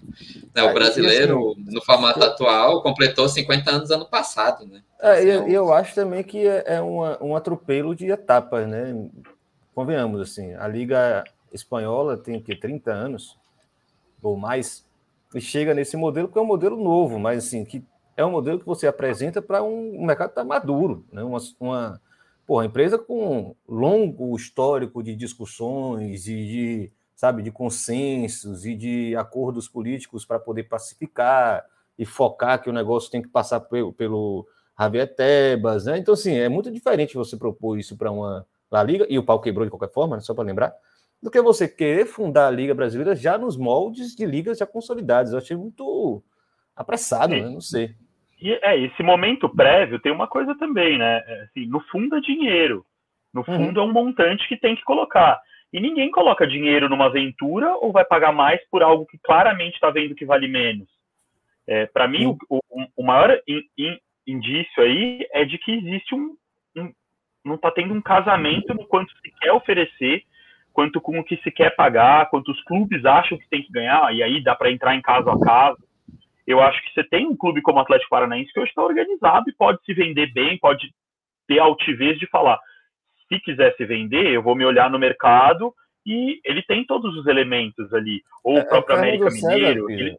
[0.54, 0.62] Né?
[0.62, 4.64] O brasileiro, assim, no formato atual, completou 50 anos ano passado.
[4.66, 4.80] Né?
[5.00, 8.94] É, eu, eu acho também que é, é uma, um atropelo de etapas, né?
[9.80, 13.38] Convenhamos, assim, a Liga Espanhola tem que 30 anos
[14.22, 14.86] ou mais,
[15.34, 17.82] e chega nesse modelo que é um modelo novo, mas assim, que
[18.14, 21.22] é um modelo que você apresenta para um, mercado que está maduro, né?
[21.22, 22.00] uma, uma
[22.46, 29.66] porra, empresa com longo histórico de discussões e de, sabe, de consensos e de acordos
[29.66, 31.64] políticos para poder pacificar
[31.98, 34.46] e focar que o negócio tem que passar pelo, pelo
[34.78, 35.96] Javier Tebas, né?
[35.96, 39.40] Então, assim, é muito diferente você propor isso para uma La Liga, e o pau
[39.40, 40.22] quebrou de qualquer forma, né?
[40.22, 40.72] só para lembrar,
[41.22, 45.32] do que você querer fundar a Liga Brasileira já nos moldes de ligas já consolidadas.
[45.32, 46.22] Eu achei muito
[46.74, 47.42] apressado, né?
[47.42, 47.94] Não sei.
[48.40, 51.22] E é, esse momento prévio tem uma coisa também, né?
[51.26, 52.86] É, assim, no fundo é dinheiro.
[53.34, 53.56] No uhum.
[53.56, 53.86] fundo uhum.
[53.86, 55.38] é um montante que tem que colocar.
[55.72, 59.90] E ninguém coloca dinheiro numa aventura ou vai pagar mais por algo que claramente está
[59.90, 60.88] vendo que vale menos.
[61.66, 62.38] É, Para mim, uhum.
[62.48, 66.36] o, o, o, maior in, in, indício aí é de que existe um, um
[67.44, 70.22] não está tendo um casamento no quanto se quer oferecer,
[70.72, 74.14] quanto com o que se quer pagar, quanto os clubes acham que tem que ganhar,
[74.14, 75.78] e aí dá para entrar em caso a caso.
[76.46, 79.48] Eu acho que você tem um clube como o Atlético Paranaense que hoje está organizado
[79.48, 80.92] e pode se vender bem, pode
[81.46, 82.58] ter altivez de falar,
[83.28, 85.72] se quiser se vender, eu vou me olhar no mercado
[86.04, 88.22] e ele tem todos os elementos ali.
[88.42, 89.90] Ou é, o próprio América Mineiro.
[89.90, 90.16] Ele...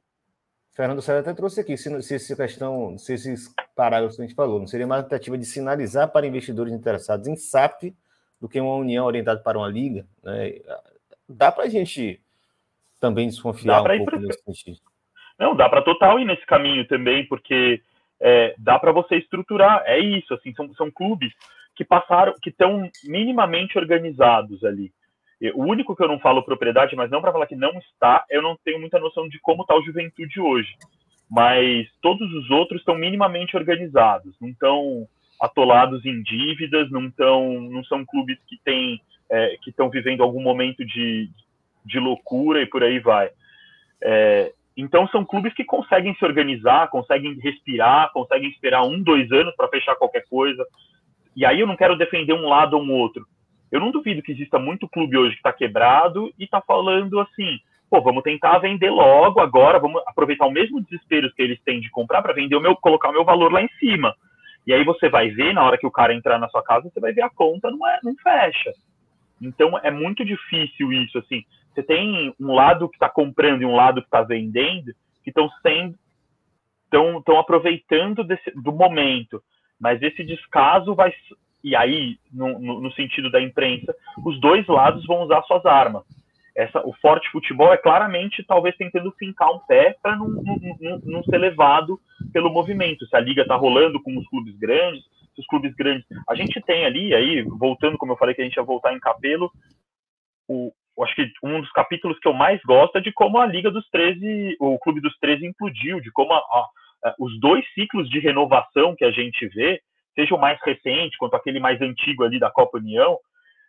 [0.74, 4.36] Fernando César até trouxe aqui, se, se essa questão, se esses parágrafos que a gente
[4.36, 7.94] falou, não seria uma tentativa de sinalizar para investidores interessados em SAP
[8.40, 10.54] do que uma união orientada para uma liga, né?
[11.28, 12.22] Dá para a gente
[13.00, 14.80] também desconfiar um pouco nesse sentido.
[15.38, 17.82] Não, dá para total ir nesse caminho também, porque
[18.20, 21.34] é, dá para você estruturar, é isso, assim, são, são clubes
[21.76, 24.94] que passaram, que estão minimamente organizados ali.
[25.56, 28.42] O único que eu não falo propriedade, mas não para falar que não está, eu
[28.42, 30.76] não tenho muita noção de como está o Juventude hoje.
[31.30, 35.08] Mas todos os outros estão minimamente organizados, não estão
[35.42, 39.02] atolados em dívidas, não, tão, não são clubes que têm
[39.32, 41.30] é, que estão vivendo algum momento de,
[41.86, 43.30] de loucura e por aí vai.
[44.04, 49.56] É, então são clubes que conseguem se organizar, conseguem respirar, conseguem esperar um, dois anos
[49.56, 50.66] para fechar qualquer coisa.
[51.36, 53.26] E aí eu não quero defender um lado ou um outro.
[53.72, 57.60] Eu não duvido que exista muito clube hoje que está quebrado e está falando assim,
[57.90, 61.90] pô, vamos tentar vender logo agora, vamos aproveitar o mesmo desespero que eles têm de
[61.90, 64.14] comprar para vender o meu, colocar o meu valor lá em cima.
[64.68, 67.00] E aí você vai ver, na hora que o cara entrar na sua casa, você
[67.00, 68.72] vai ver a conta não, é, não fecha.
[69.42, 71.44] Então é muito difícil isso, assim.
[71.74, 75.50] Você tem um lado que está comprando e um lado que está vendendo, que estão
[75.62, 75.96] sendo
[76.94, 79.42] estão aproveitando desse, do momento.
[79.80, 81.14] Mas esse descaso vai.
[81.64, 83.96] E aí, no, no, no, sentido da imprensa,
[84.26, 86.04] os dois lados vão usar suas armas.
[86.56, 91.24] Essa, o forte futebol é claramente, talvez, tentando fincar um pé para não, não, não,
[91.24, 92.00] ser levado
[92.34, 93.06] pelo movimento.
[93.06, 96.06] Se a liga está rolando com os clubes grandes, se os clubes grandes.
[96.28, 99.00] A gente tem ali, aí, voltando, como eu falei que a gente ia voltar em
[99.00, 99.50] Capelo,
[100.48, 103.72] o, acho que um dos capítulos que eu mais gosto é de como a Liga
[103.72, 108.20] dos 13, o Clube dos 13 implodiu, de como a, a, os dois ciclos de
[108.20, 109.82] renovação que a gente vê,
[110.16, 113.18] seja o mais recente quanto aquele mais antigo ali da Copa União,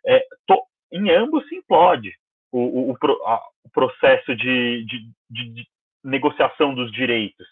[0.05, 2.11] é, to, em ambos se implode
[2.51, 5.67] o, o, a, o processo de, de, de, de
[6.03, 7.47] negociação dos direitos.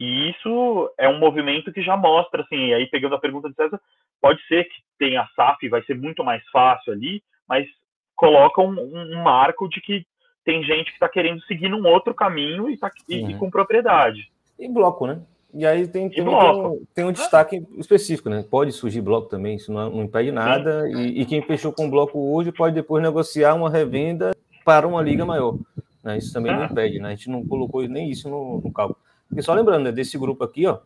[0.00, 3.80] E isso é um movimento que já mostra, assim, aí pegando a pergunta de César,
[4.20, 7.66] pode ser que tenha a SAF, vai ser muito mais fácil ali, mas
[8.14, 10.06] coloca um, um marco de que
[10.44, 13.30] tem gente que está querendo seguir num outro caminho e, tá, e, uhum.
[13.30, 14.30] e, com propriedade.
[14.58, 15.20] E bloco, né?
[15.54, 18.44] E aí tem, tem, tem, um, tem um destaque específico, né?
[18.48, 20.88] Pode surgir bloco também, isso não, não impede nada.
[20.88, 24.32] E, e, quem fechou com bloco hoje pode depois negociar uma revenda
[24.64, 25.56] para uma liga maior.
[26.04, 26.18] Né?
[26.18, 27.08] Isso também não impede, né?
[27.08, 28.98] A gente não colocou nem isso no, no cálculo.
[29.34, 30.78] E só lembrando, né, desse grupo aqui, ó,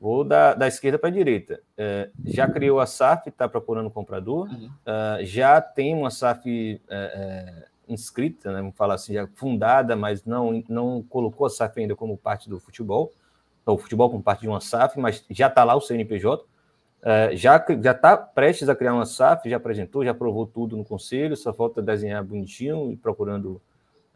[0.00, 1.60] Vou da, da esquerda para a direita.
[1.76, 4.48] É, já criou a SAF, está procurando comprador.
[4.48, 4.66] Uhum.
[4.66, 10.24] Uh, já tem uma SAF é, é, inscrita, né, vamos falar assim, já fundada, mas
[10.24, 13.12] não, não colocou a SAF ainda como parte do futebol.
[13.66, 16.44] O futebol como parte de uma SAF, mas já está lá o CNPJ.
[16.44, 21.36] Uh, já está prestes a criar uma SAF, já apresentou, já aprovou tudo no conselho,
[21.36, 23.60] só falta desenhar bonitinho e procurando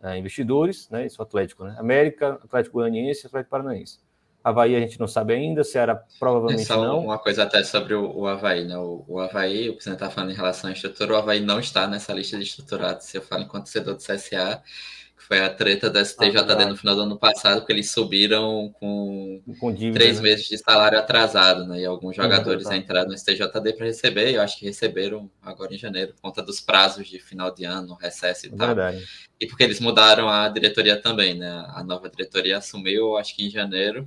[0.02, 1.06] uh, investidores, né?
[1.06, 1.76] Isso é Atlético, né?
[1.78, 3.98] América, Atlético Goianiense, Atlético Paranaense.
[4.44, 7.04] Havaí a gente não sabe ainda, Ceará provavelmente só não.
[7.04, 8.76] Uma coisa até sobre o, o Havaí, né?
[8.76, 11.58] O, o Havaí, o que você está falando em relação à estrutura, o Havaí não
[11.58, 13.06] está nessa lista de estruturados.
[13.06, 14.62] Se eu falo enquanto torcedor do CSA,
[15.26, 19.42] foi a treta da STJD ah, no final do ano passado, porque eles subiram com,
[19.58, 20.22] com dívida, três né?
[20.22, 21.80] meses de salário atrasado, né?
[21.80, 25.74] E alguns jogadores uhum, entraram no STJD para receber, e eu acho que receberam agora
[25.74, 28.66] em janeiro, por conta dos prazos de final de ano, recesso e tal.
[28.66, 29.02] Verdade.
[29.40, 31.64] E porque eles mudaram a diretoria também, né?
[31.68, 34.06] A nova diretoria assumiu, acho que em janeiro.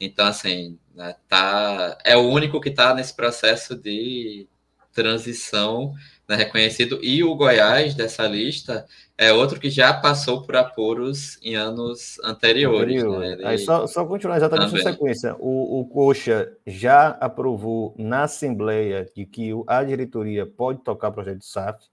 [0.00, 4.48] Então, assim, né, tá, é o único que está nesse processo de
[4.92, 5.94] transição
[6.28, 6.98] né, reconhecido.
[7.02, 8.86] E o Goiás, dessa lista,
[9.18, 13.02] é outro que já passou por apuros em anos anteriores.
[13.02, 13.38] Né?
[13.44, 15.36] Aí só, só continuar exatamente na sequência.
[15.38, 21.44] O, o Coxa já aprovou na Assembleia de que a diretoria pode tocar o projeto
[21.44, 21.84] SAF,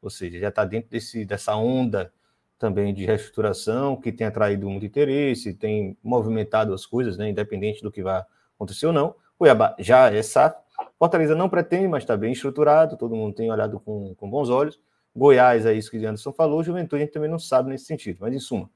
[0.00, 2.12] ou seja, já está dentro desse, dessa onda
[2.58, 7.90] também de reestruturação, que tem atraído muito interesse, tem movimentado as coisas, né, independente do
[7.90, 8.22] que vai
[8.54, 9.14] acontecer ou não.
[9.38, 10.65] Cuiabá já é SAF.
[10.98, 14.80] Fortaleza não pretende, mas está bem estruturado, todo mundo tem olhado com, com bons olhos.
[15.14, 18.18] Goiás, é isso que o Anderson falou, Juventude a gente também não sabe nesse sentido,
[18.20, 18.70] mas em suma,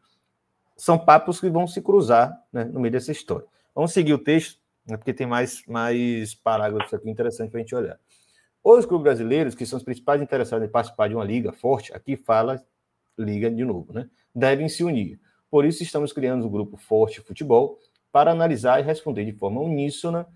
[0.77, 3.47] são papos que vão se cruzar né, no meio dessa história.
[3.75, 7.75] Vamos seguir o texto, né, porque tem mais, mais parágrafos aqui interessantes para a gente
[7.75, 7.99] olhar.
[8.63, 12.17] Os clubes brasileiros, que são os principais interessados em participar de uma liga forte, aqui
[12.17, 12.63] fala
[13.19, 14.09] liga de novo, né?
[14.35, 15.21] Devem se unir.
[15.51, 17.79] Por isso, estamos criando o grupo Forte Futebol
[18.13, 20.27] para analisar e responder de forma uníssona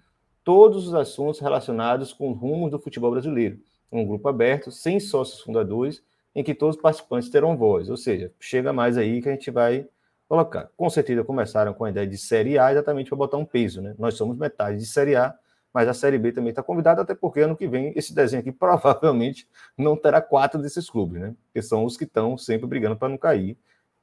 [0.44, 3.58] todos os assuntos relacionados com os rumos do futebol brasileiro.
[3.90, 6.02] Um grupo aberto, sem sócios fundadores,
[6.34, 7.88] em que todos os participantes terão voz.
[7.88, 9.88] Ou seja, chega mais aí que a gente vai
[10.28, 10.68] colocar.
[10.76, 13.94] Com certeza começaram com a ideia de Série A exatamente para botar um peso, né?
[13.98, 15.34] Nós somos metade de Série A,
[15.72, 18.52] mas a Série B também está convidada, até porque ano que vem esse desenho aqui
[18.52, 21.34] provavelmente não terá quatro desses clubes, né?
[21.52, 23.56] Que são os que estão sempre brigando para não cair,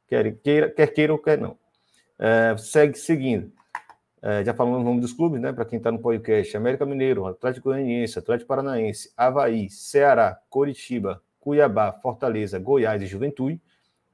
[0.08, 1.58] quer queira, quer queira ou quer não.
[2.18, 3.52] É, segue seguindo.
[4.22, 5.52] É, já falamos o nome dos clubes, né?
[5.52, 11.92] Para quem está no podcast: América Mineiro, Atlético Goianiense, Atlético Paranaense, Havaí, Ceará, Coritiba, Cuiabá,
[11.92, 13.60] Fortaleza, Goiás e Juventude.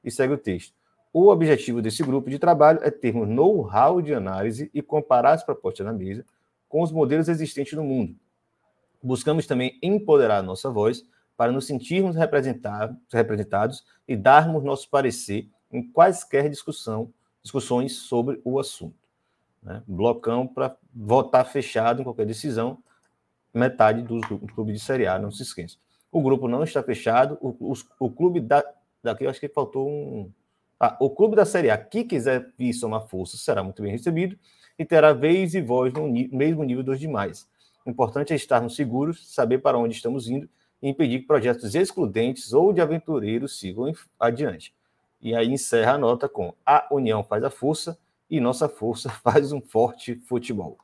[0.02, 0.72] E segue o texto.
[1.12, 5.84] O objetivo desse grupo de trabalho é termos know-how de análise e comparar as propostas
[5.84, 6.24] na mesa
[6.68, 8.14] com os modelos existentes no mundo.
[9.02, 11.04] Buscamos também empoderar nossa voz
[11.36, 18.58] para nos sentirmos representados, representados e darmos nosso parecer em quaisquer discussão, discussões sobre o
[18.58, 19.07] assunto.
[19.62, 19.82] Né?
[19.86, 22.78] Blocão para votar fechado em qualquer decisão,
[23.52, 24.20] metade do
[24.54, 25.76] clube de Série A, não se esqueça.
[26.10, 28.64] O grupo não está fechado, o, o, o clube da,
[29.02, 30.30] daqui, eu acho que faltou um.
[30.80, 34.38] Ah, o clube da Série A que quiser vir somar força será muito bem recebido
[34.78, 37.48] e terá vez e voz no mesmo nível dos demais.
[37.84, 40.48] O importante é estarmos seguros, saber para onde estamos indo
[40.80, 44.72] e impedir que projetos excludentes ou de aventureiros sigam adiante.
[45.20, 47.98] E aí encerra a nota com: a união faz a força
[48.30, 50.78] e nossa força faz um forte futebol.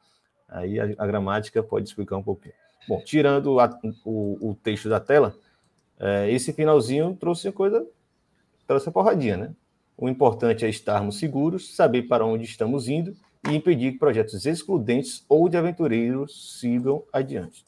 [0.48, 2.54] Aí a, a gramática pode explicar um pouquinho.
[2.86, 5.36] Bom, tirando a, o, o, texto da tela,
[5.98, 7.86] é, esse finalzinho trouxe a coisa,
[8.66, 9.54] trouxe a porradinha, né?
[9.96, 13.16] O importante é estarmos seguros, saber para onde estamos indo
[13.48, 17.64] e impedir que projetos excludentes ou de aventureiros sigam adiante.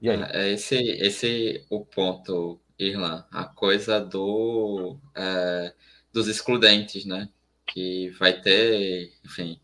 [0.00, 0.22] E aí?
[0.30, 5.72] É esse, esse o ponto, Irlan, a coisa do, é,
[6.12, 7.28] dos excludentes, né?
[7.66, 9.60] Que vai ter, enfim,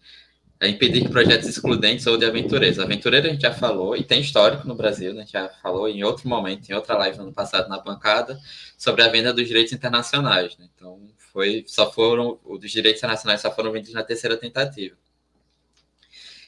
[0.60, 2.78] é impedir que projetos excludentes ou de aventureiros.
[2.78, 5.22] Aventureiro a gente já falou, e tem histórico no Brasil, né?
[5.22, 8.38] a gente já falou em outro momento, em outra live no ano passado na bancada,
[8.78, 10.56] sobre a venda dos direitos internacionais.
[10.56, 10.68] Né?
[10.74, 11.00] Então,
[11.32, 14.96] foi, só foram, os direitos internacionais só foram vendidos na terceira tentativa.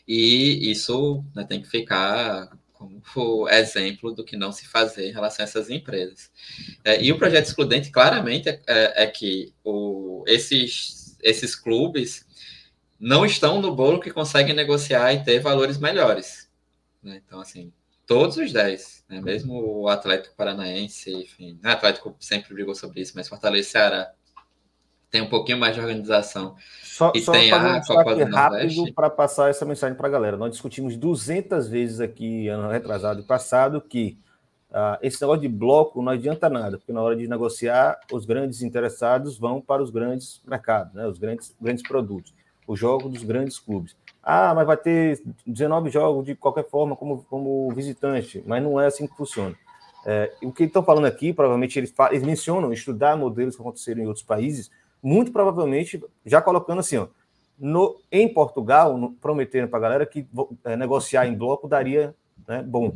[0.07, 5.45] E isso né, tem que ficar como exemplo do que não se fazer em relação
[5.45, 6.31] a essas empresas.
[6.85, 12.27] É, e o projeto excludente, claramente, é, é, que o, esses, esses clubes
[13.01, 16.49] não estão no bolo que conseguem negociar e ter valores melhores.
[17.03, 17.21] Né?
[17.27, 17.73] Então, assim,
[18.07, 19.21] todos os 10, né?
[19.21, 24.13] mesmo o Atlético Paranaense, enfim, o Atlético sempre brigou sobre isso, mas Fortaleza e Ceará
[25.11, 26.57] tem um pouquinho mais de organização.
[26.83, 30.37] Só, e só tem a Copa do rápido para passar essa mensagem para a galera.
[30.37, 34.19] Nós discutimos 200 vezes aqui, ano retrasado e passado, que
[34.75, 38.61] uh, esse negócio de bloco não adianta nada, porque na hora de negociar, os grandes
[38.61, 42.35] interessados vão para os grandes mercados, né, os grandes, grandes produtos
[42.67, 43.97] o jogo dos grandes clubes.
[44.23, 48.87] Ah, mas vai ter 19 jogos de qualquer forma como, como visitante, mas não é
[48.87, 49.55] assim que funciona.
[50.07, 54.07] É, o que estão falando aqui, provavelmente eles, eles, mencionam estudar modelos que aconteceram em
[54.07, 54.71] outros países,
[55.03, 57.09] muito provavelmente já colocando assim, ó,
[57.59, 60.27] no, em Portugal, no, prometendo para a galera que
[60.65, 62.15] é, negociar em bloco daria
[62.49, 62.93] né, bom.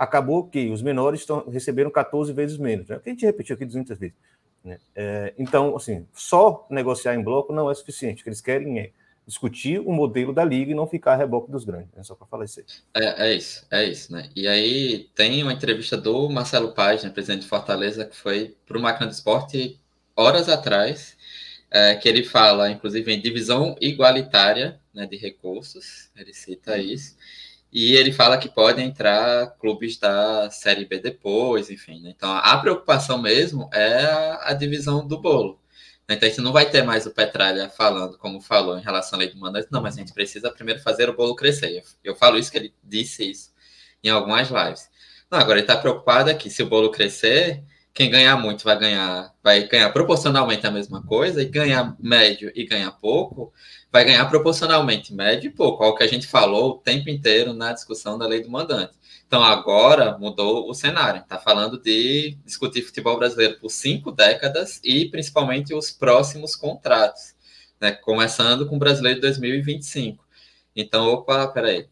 [0.00, 2.98] Acabou que os menores tão, receberam 14 vezes menos, né?
[3.02, 4.16] que a gente repetiu aqui 200 vezes.
[4.64, 4.78] Né?
[4.96, 8.20] É, então, assim, só negociar em bloco não é suficiente.
[8.20, 8.90] O que eles querem é
[9.26, 11.90] discutir o modelo da liga e não ficar a reboque dos grandes.
[11.96, 13.02] É só para falar isso aí.
[13.02, 14.30] É, é, isso, é isso, né?
[14.34, 18.78] E aí tem uma entrevista do Marcelo Paz, né, presidente de Fortaleza, que foi para
[18.78, 19.78] o Máquina do Esporte
[20.16, 21.16] horas atrás,
[21.70, 27.16] é, que ele fala, inclusive, em divisão igualitária né, de recursos, ele cita isso,
[27.72, 32.00] e ele fala que podem entrar clubes da Série B depois, enfim.
[32.00, 32.12] Né?
[32.16, 34.04] Então, a preocupação mesmo é
[34.40, 35.60] a, divisão do bolo.
[36.08, 39.20] Então, a gente não vai ter mais o Petralha falando, como falou, em relação à
[39.20, 39.68] lei do mandante.
[39.70, 41.76] Não, mas a gente precisa primeiro fazer o bolo crescer.
[41.78, 43.50] Eu, eu falo isso, que ele disse isso
[44.02, 44.88] em algumas lives.
[45.30, 47.62] Não, agora ele está preocupado que se o bolo crescer,
[47.94, 52.64] quem ganhar muito vai ganhar, vai ganhar proporcionalmente a mesma coisa, e ganhar médio e
[52.64, 53.52] ganhar pouco,
[53.92, 57.72] vai ganhar proporcionalmente médio e pouco, ao que a gente falou o tempo inteiro na
[57.72, 58.94] discussão da lei do mandante.
[59.26, 61.20] Então agora mudou o cenário.
[61.20, 67.34] Está falando de discutir futebol brasileiro por cinco décadas e principalmente os próximos contratos,
[67.80, 67.92] né?
[67.92, 70.24] Começando com o brasileiro de 2025.
[70.74, 71.88] Então, opa, peraí,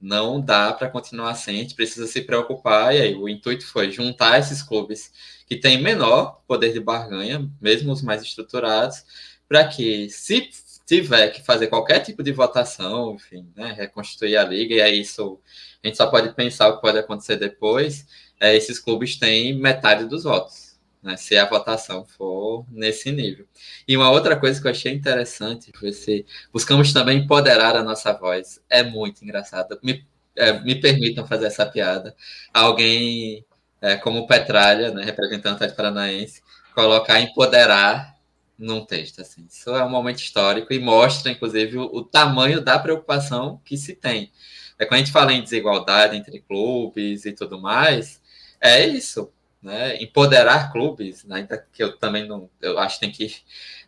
[0.00, 2.94] não dá para continuar assim, a gente precisa se preocupar.
[2.94, 5.12] E aí, o intuito foi juntar esses clubes
[5.46, 9.04] que têm menor poder de barganha, mesmo os mais estruturados,
[9.48, 10.48] para que, se
[10.86, 15.40] tiver que fazer qualquer tipo de votação, enfim, né, reconstituir a liga, e aí isso
[15.82, 18.06] a gente só pode pensar o que pode acontecer depois,
[18.40, 23.46] é, esses clubes têm metade dos votos, né, se a votação for nesse nível.
[23.86, 28.12] E uma outra coisa que eu achei interessante foi se buscamos também empoderar a nossa
[28.12, 28.60] voz.
[28.68, 29.78] É muito engraçado.
[29.82, 32.14] Me, é, me permitam fazer essa piada.
[32.52, 33.44] Alguém
[33.80, 36.42] é, como Petralha, né, representante paranaense,
[36.74, 38.15] colocar empoderar
[38.58, 39.20] num texto.
[39.20, 39.46] Assim.
[39.48, 43.94] Isso é um momento histórico e mostra, inclusive, o, o, tamanho da preocupação que se
[43.94, 44.32] tem.
[44.78, 48.20] É, quando a gente fala em desigualdade entre clubes e tudo mais,
[48.60, 49.30] é isso.
[49.62, 49.96] Né?
[50.02, 51.46] Empoderar clubes, né?
[51.72, 52.48] que eu também não.
[52.60, 53.36] Eu acho que tem que.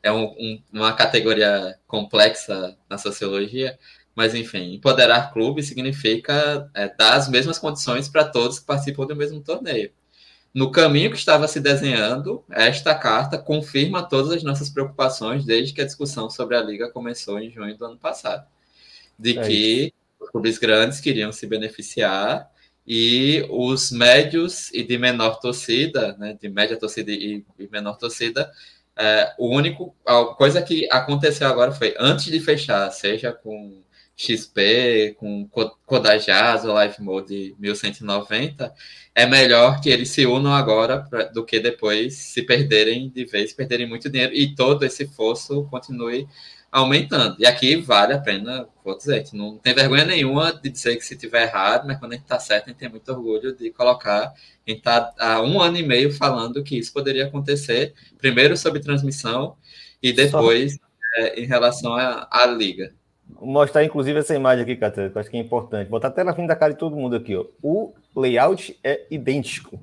[0.03, 3.79] É um, um, uma categoria complexa na sociologia,
[4.15, 9.15] mas enfim, empoderar clubes significa é, dar as mesmas condições para todos que participam do
[9.15, 9.93] mesmo torneio.
[10.55, 15.81] No caminho que estava se desenhando, esta carta confirma todas as nossas preocupações desde que
[15.81, 18.47] a discussão sobre a liga começou em junho do ano passado.
[19.19, 19.53] De é que
[19.87, 19.93] isso.
[20.21, 22.51] os clubes grandes queriam se beneficiar
[22.87, 28.51] e os médios e de menor torcida, né, de média torcida e, e menor torcida,
[28.97, 33.81] é, o único a coisa que aconteceu agora foi antes de fechar, seja com
[34.19, 35.49] XP, com
[35.87, 38.75] Codajaz ou Live Mode 1190,
[39.15, 43.53] é melhor que eles se unam agora pra, do que depois se perderem de vez,
[43.53, 46.27] perderem muito dinheiro e todo esse fosso continue
[46.71, 47.37] aumentando.
[47.39, 51.05] E aqui vale a pena, vou dizer, que não tem vergonha nenhuma de dizer que
[51.05, 53.71] se tiver errado, mas quando a gente está certo, a gente tem muito orgulho de
[53.71, 54.25] colocar.
[54.25, 54.35] A
[54.71, 59.57] gente está há um ano e meio falando que isso poderia acontecer, primeiro sobre transmissão
[60.03, 60.77] e depois
[61.15, 62.98] é, em relação à liga.
[63.29, 65.89] Vou mostrar, inclusive, essa imagem aqui, Catarina, que eu acho que é importante.
[65.89, 67.37] Botar até na frente da cara de todo mundo aqui.
[67.37, 67.45] Ó.
[67.63, 69.81] O layout é idêntico.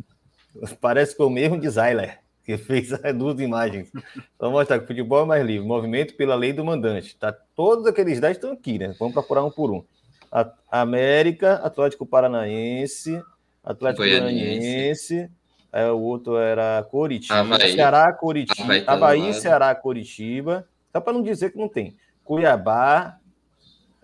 [0.81, 3.91] Parece que é o mesmo designer que fez as duas imagens.
[4.39, 5.67] Vamos mostrar que o futebol é mais livre.
[5.67, 7.15] Movimento pela lei do mandante.
[7.15, 8.95] Tá, todos aqueles 10 estão aqui, né?
[8.99, 9.83] Vamos procurar um por um.
[10.31, 13.21] A, América, Atlético Paranaense,
[13.63, 15.29] Atlético Goianiense.
[15.73, 17.39] É, o outro era Coritiba.
[17.39, 17.73] Havaí.
[17.73, 18.63] Ceará, Coritiba.
[18.63, 20.67] Havaí, Havaí Ceará, Coritiba.
[20.91, 21.97] Só para não dizer que não tem.
[22.23, 23.17] Cuiabá,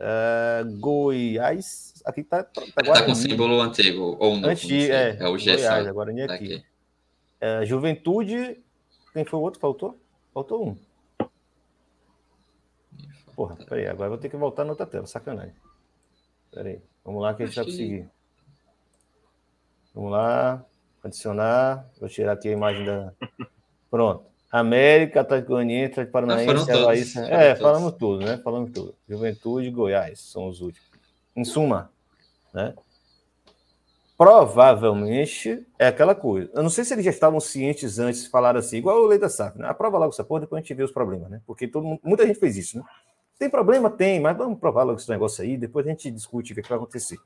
[0.01, 2.01] uh, Goiás.
[2.03, 4.49] Aqui tá, tá, tá com símbolo antigo ou não?
[4.49, 5.31] Antigo, é, é o.
[5.31, 6.33] Goiás, agora nem aqui.
[6.33, 6.65] aqui.
[7.39, 8.59] É, Juventude.
[9.13, 9.59] Quem foi o outro?
[9.59, 9.99] Faltou?
[10.33, 10.77] Faltou um.
[13.35, 15.55] Porra, peraí, agora vou ter que voltar na outra tela, sacanagem.
[16.51, 18.09] Peraí, vamos lá que a gente vai conseguir.
[19.93, 20.65] Vamos lá,
[21.03, 21.89] adicionar.
[21.99, 23.13] Vou tirar aqui a imagem da.
[23.89, 24.30] Pronto.
[24.51, 27.03] América, Atlético Goianiense, Atlético Paranaense, Havaí.
[27.29, 28.37] É, falamos tudo, né?
[28.43, 28.95] Falamos tudo.
[29.07, 30.89] Juventude, Goiás são os últimos.
[31.35, 31.89] Em suma,
[32.53, 32.73] né?
[34.21, 36.47] provavelmente é aquela coisa.
[36.53, 39.17] Eu não sei se eles já estavam cientes antes de falar assim, igual o lei
[39.17, 39.67] da SAF, né?
[39.67, 41.41] Aprova logo essa porra, depois a gente vê os problemas, né?
[41.43, 42.83] Porque todo mundo, muita gente fez isso, né?
[43.39, 43.89] Tem problema?
[43.89, 46.63] Tem, mas vamos provar logo esse negócio aí, depois a gente discute o que, é
[46.63, 47.17] que vai acontecer.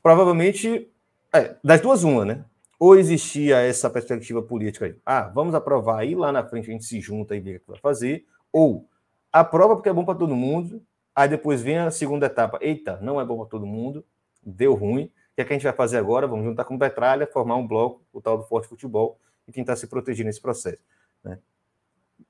[0.00, 0.88] Provavelmente,
[1.34, 2.44] é, das duas, uma, né?
[2.80, 6.84] Ou existia essa perspectiva política aí, ah, vamos aprovar aí, lá na frente a gente
[6.84, 8.88] se junta e vê o que vai fazer, ou
[9.30, 10.82] aprova porque é bom para todo mundo,
[11.14, 14.04] aí depois vem a segunda etapa, eita, não é bom para todo mundo,
[14.42, 16.26] deu ruim, que é que a gente vai fazer agora?
[16.26, 19.18] Vamos juntar com Petralha, formar um bloco, o tal do Forte Futebol,
[19.48, 20.78] e tentar se proteger nesse processo.
[21.24, 21.38] Né?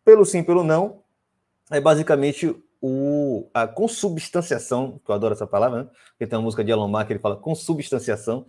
[0.04, 1.02] Pelo sim, pelo não,
[1.70, 5.90] é basicamente o, a consubstanciação, que eu adoro essa palavra, né?
[6.10, 8.46] porque tem uma música de Alomar que ele fala consubstanciação,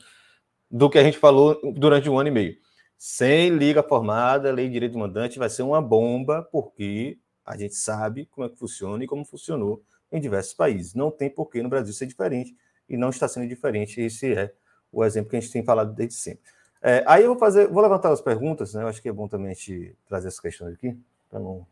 [0.71, 2.57] do que a gente falou durante um ano e meio.
[2.97, 8.27] Sem liga formada, lei de direito mandante vai ser uma bomba, porque a gente sabe
[8.27, 10.93] como é que funciona e como funcionou em diversos países.
[10.93, 12.55] Não tem por que no Brasil ser diferente
[12.87, 13.99] e não está sendo diferente.
[13.99, 14.53] Esse é
[14.91, 16.43] o exemplo que a gente tem falado desde sempre.
[16.81, 18.83] É, aí eu vou fazer, vou levantar as perguntas, né?
[18.83, 20.97] Eu acho que é bom também a gente trazer essas questões aqui,
[21.29, 21.65] para não,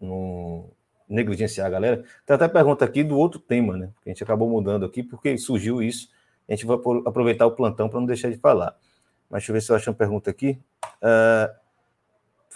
[0.00, 0.70] não
[1.08, 2.04] negligenciar a galera.
[2.24, 3.90] Tem até pergunta aqui do outro tema, né?
[4.02, 6.08] Que a gente acabou mudando aqui, porque surgiu isso.
[6.48, 8.76] A gente vai aproveitar o plantão para não deixar de falar.
[9.28, 10.58] Mas deixa eu ver se eu acho uma pergunta aqui.
[11.02, 11.50] Uh,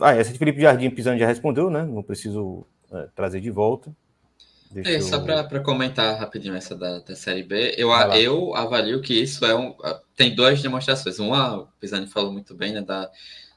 [0.00, 1.84] ah, essa de Felipe Jardim Pisando já respondeu, né?
[1.84, 3.94] Não preciso uh, trazer de volta.
[4.70, 5.02] Deixa é, eu...
[5.02, 9.54] só para comentar rapidinho essa da, da Série B, eu, eu avalio que isso é
[9.54, 9.74] um.
[10.16, 11.18] Tem duas demonstrações.
[11.18, 13.10] Uma, o Pisani falou muito bem, né, da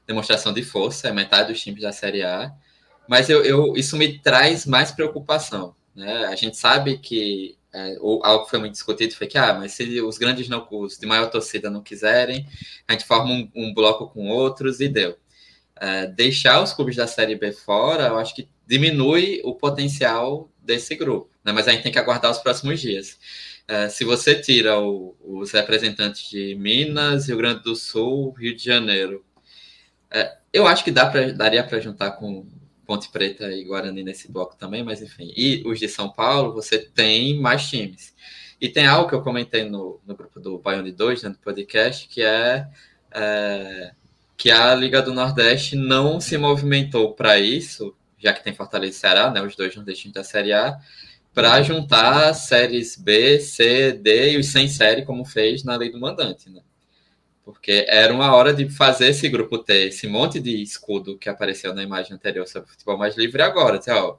[0.06, 2.52] demonstração de força, é metade dos times da Série A.
[3.08, 5.74] Mas eu, eu, isso me traz mais preocupação.
[5.94, 6.26] Né?
[6.26, 9.72] A gente sabe que é, ou, algo que foi muito discutido foi que, ah, mas
[9.72, 12.46] se os grandes não, os de maior torcida não quiserem,
[12.86, 15.18] a gente forma um, um bloco com outros e deu.
[15.80, 20.94] É, deixar os clubes da Série B fora, eu acho que diminui o potencial desse
[20.94, 21.52] grupo, né?
[21.52, 23.18] mas a gente tem que aguardar os próximos dias.
[23.68, 28.64] Uh, se você tira o, os representantes de Minas, Rio Grande do Sul, Rio de
[28.64, 29.24] Janeiro,
[30.14, 32.46] uh, eu acho que dá pra, daria para juntar com
[32.86, 35.32] Ponte Preta e Guarani nesse bloco também, mas enfim.
[35.36, 38.14] E os de São Paulo, você tem mais times.
[38.60, 42.08] E tem algo que eu comentei no, no grupo do Baione 2, né, no podcast,
[42.08, 42.66] que é,
[43.12, 43.92] é
[44.36, 48.98] que a Liga do Nordeste não se movimentou para isso já que tem Fortaleza e
[48.98, 50.78] Ceará, né, os dois nordestinos da Série A,
[51.34, 56.00] para juntar séries B, C, D e os sem série, como fez na lei do
[56.00, 56.62] mandante, né?
[57.44, 61.74] Porque era uma hora de fazer esse grupo ter esse monte de escudo que apareceu
[61.74, 63.78] na imagem anterior sobre futebol mais livre agora.
[63.78, 64.18] Dizer, ó,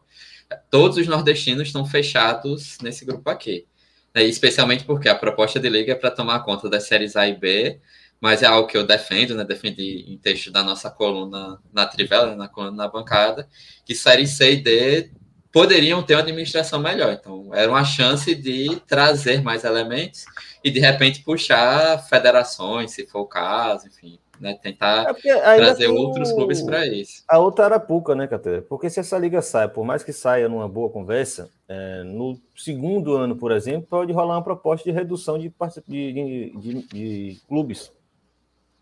[0.70, 3.66] todos os nordestinos estão fechados nesse grupo aqui.
[4.14, 4.24] Né?
[4.24, 7.80] Especialmente porque a proposta de liga é para tomar conta das séries A e B
[8.20, 9.44] mas é algo que eu defendo, né?
[9.44, 13.48] Defendi em texto da nossa coluna na Trivela, na coluna na bancada,
[13.86, 15.12] que série C e D
[15.56, 17.14] poderiam ter uma administração melhor.
[17.14, 20.26] Então, era uma chance de trazer mais elementos
[20.62, 24.60] e, de repente, puxar federações, se for o caso, enfim, né?
[24.62, 27.24] Tentar é trazer outros clubes para isso.
[27.26, 28.60] A outra Arapuca, né, Caté?
[28.60, 33.16] Porque se essa liga sai, por mais que saia numa boa conversa, é, no segundo
[33.16, 35.54] ano, por exemplo, pode rolar uma proposta de redução de,
[35.88, 37.94] de, de, de clubes.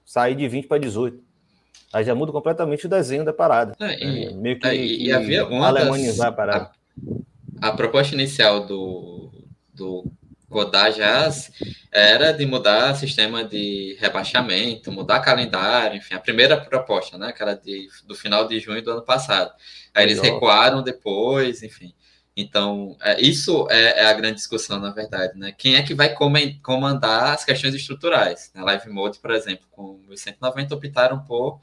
[0.04, 1.33] Sair de 20 para 18.
[1.94, 3.76] Aí já muda completamente o desenho da parada.
[3.80, 6.72] É, e, é, meio que, é, e, havia uma alemanizar a parada.
[7.62, 9.32] A, a proposta inicial do,
[9.72, 10.12] do
[10.50, 11.52] Godard Jazz
[11.92, 17.54] era de mudar sistema de rebaixamento, mudar calendário, enfim, a primeira proposta, né, que era
[17.54, 19.54] de, do final de junho do ano passado.
[19.94, 21.94] Aí eles recuaram depois, enfim.
[22.36, 25.52] Então, é, isso é, é, a grande discussão, na verdade, né?
[25.52, 26.16] Quem é que vai
[26.64, 28.52] comandar as questões estruturais?
[28.56, 31.60] Na Live Mode, por exemplo, com os 190 optaram por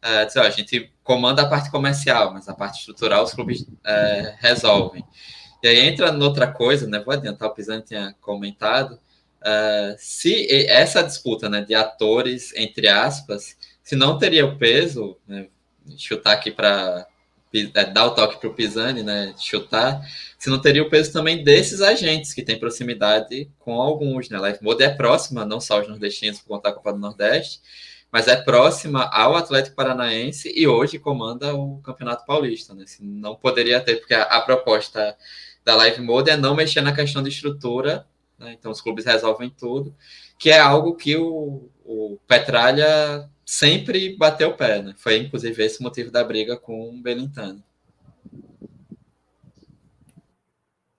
[0.00, 3.66] é, dizer, ó, a gente comanda a parte comercial, mas a parte estrutural os clubes
[3.84, 5.04] é, resolvem.
[5.62, 6.98] E aí entra noutra coisa, né?
[6.98, 8.98] Vou adiantar, o Pisani tinha comentado.
[9.40, 15.48] Uh, se essa disputa né, de atores, entre aspas, se não teria o peso, né,
[15.96, 17.11] chutar aqui para é,
[17.92, 20.00] dar o toque para o Pisani, né, chutar,
[20.38, 24.28] se não teria o peso também desses agentes que têm proximidade com alguns.
[24.28, 24.38] Né?
[24.38, 27.60] Life Mode é próxima, não só os nordestinos por conta da Copa do Nordeste,
[28.10, 32.74] mas é próxima ao Atlético Paranaense e hoje comanda o Campeonato Paulista.
[32.74, 32.84] Né?
[32.86, 35.16] Se não poderia ter, porque a, a proposta
[35.64, 38.06] da Live Mode é não mexer na questão de estrutura,
[38.38, 38.52] né?
[38.58, 39.94] então os clubes resolvem tudo,
[40.38, 44.94] que é algo que o, o Petralha sempre bateu o pé, né?
[44.96, 47.62] Foi inclusive esse motivo da briga com o Belintano.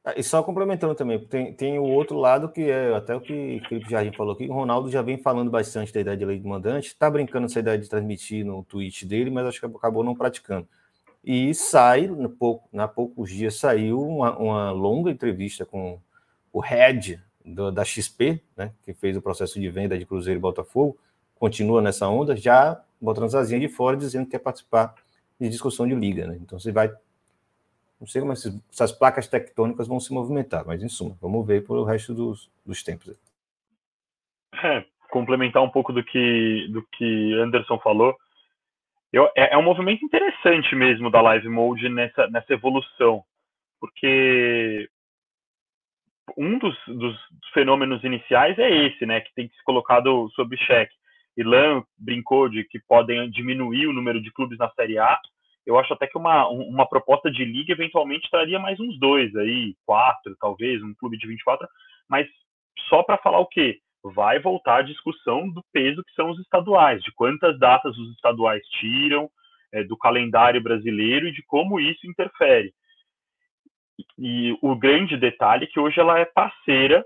[0.06, 3.60] Ah, e só complementando também, tem, tem o outro lado que é até o que
[3.68, 6.48] Felipe Jardim falou aqui, o Ronaldo já vem falando bastante da ideia de lei do
[6.48, 10.14] mandante, está brincando essa ideia de transmitir no tweet dele, mas acho que acabou não
[10.14, 10.68] praticando.
[11.24, 16.00] E sai, na pouco, na poucos dias, saiu uma, uma longa entrevista com
[16.52, 20.42] o head do, da XP, né, que fez o processo de venda de Cruzeiro e
[20.42, 21.00] Botafogo,
[21.44, 24.96] continua nessa onda, já botando as asinhas de fora, dizendo que quer participar
[25.38, 26.26] de discussão de liga.
[26.26, 26.38] Né?
[26.40, 26.88] Então você vai.
[28.00, 31.78] Não sei como essas placas tectônicas vão se movimentar, mas em suma, vamos ver por
[31.78, 33.14] o resto dos, dos tempos.
[34.64, 38.16] É, complementar um pouco do que, do que Anderson falou.
[39.12, 43.22] Eu, é, é, um movimento interessante mesmo da Live Mode nessa, nessa evolução,
[43.82, 44.90] porque
[46.38, 47.18] um dos, dos,
[47.54, 51.03] fenômenos iniciais é esse, né, que tem que ser colocado sob cheque.
[51.38, 55.20] Ilan brincou de que podem diminuir o número de clubes na Série A.
[55.66, 59.76] Eu acho até que uma, uma proposta de liga eventualmente traria mais uns dois aí,
[59.86, 61.68] quatro, talvez, um clube de 24,
[62.10, 62.28] mas
[62.90, 63.80] só para falar o quê?
[64.04, 68.62] vai voltar a discussão do peso que são os estaduais, de quantas datas os estaduais
[68.80, 69.30] tiram
[69.72, 72.74] é, do calendário brasileiro e de como isso interfere.
[74.18, 77.06] E o grande detalhe é que hoje ela é parceira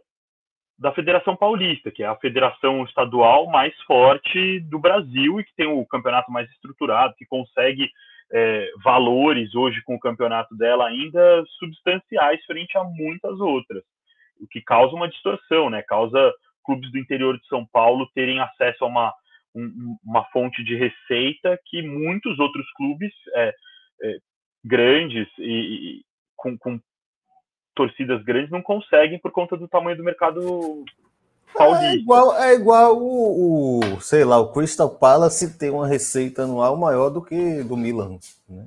[0.78, 5.68] da Federação Paulista, que é a federação estadual mais forte do Brasil e que tem
[5.68, 7.90] o campeonato mais estruturado, que consegue
[8.32, 13.84] é, valores hoje com o campeonato dela ainda substanciais frente a muitas outras,
[14.40, 15.82] o que causa uma distorção, né?
[15.82, 19.14] Causa clubes do interior de São Paulo terem acesso a uma,
[19.56, 23.54] um, uma fonte de receita que muitos outros clubes é,
[24.04, 24.18] é,
[24.64, 25.44] grandes e,
[26.00, 26.02] e
[26.36, 26.80] com, com,
[27.78, 30.84] torcidas grandes não conseguem por conta do tamanho do mercado
[31.56, 31.86] paulista.
[31.86, 36.76] É igual, é igual o, o, sei lá, o Crystal Palace tem uma receita anual
[36.76, 38.18] maior do que do Milan.
[38.50, 38.66] Né?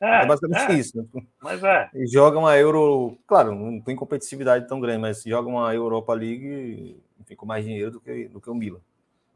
[0.00, 0.98] É, é, basicamente é, isso.
[0.98, 1.22] Né?
[1.40, 1.88] Mas é.
[1.94, 3.16] E joga uma Euro.
[3.26, 7.92] Claro, não tem competitividade tão grande, mas joga uma Europa League enfim, com mais dinheiro
[7.92, 8.80] do que, do que o Milan.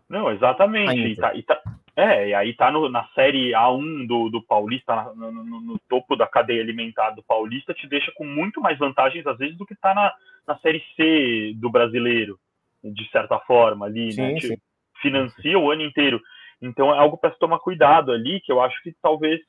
[0.08, 0.94] Não, exatamente.
[0.94, 1.60] E tá, e tá,
[1.94, 6.16] é, e aí tá no, na série A1 do, do Paulista, no, no, no, topo
[6.16, 9.74] da cadeia alimentar do Paulista, te deixa com muito mais vantagens, às vezes, do que
[9.74, 10.12] tá na,
[10.46, 12.38] na série C do brasileiro,
[12.82, 14.12] de certa forma, ali, né?
[14.12, 14.40] sim, né?
[14.40, 14.56] Sim.
[15.02, 16.20] Financia o ano inteiro.
[16.62, 19.40] Então é algo para se tomar cuidado ali, que eu acho que talvez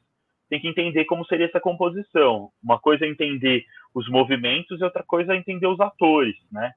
[0.49, 2.49] tem que entender como seria essa composição.
[2.61, 3.63] Uma coisa é entender
[3.93, 6.71] os movimentos e outra coisa é entender os atores, né?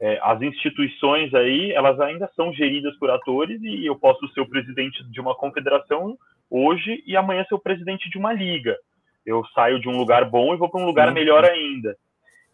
[0.00, 4.48] É, as instituições aí, elas ainda são geridas por atores e eu posso ser o
[4.48, 6.18] presidente de uma confederação
[6.50, 8.76] hoje e amanhã ser o presidente de uma liga.
[9.24, 11.14] Eu saio de um lugar bom e vou para um lugar Sim.
[11.14, 11.96] melhor ainda.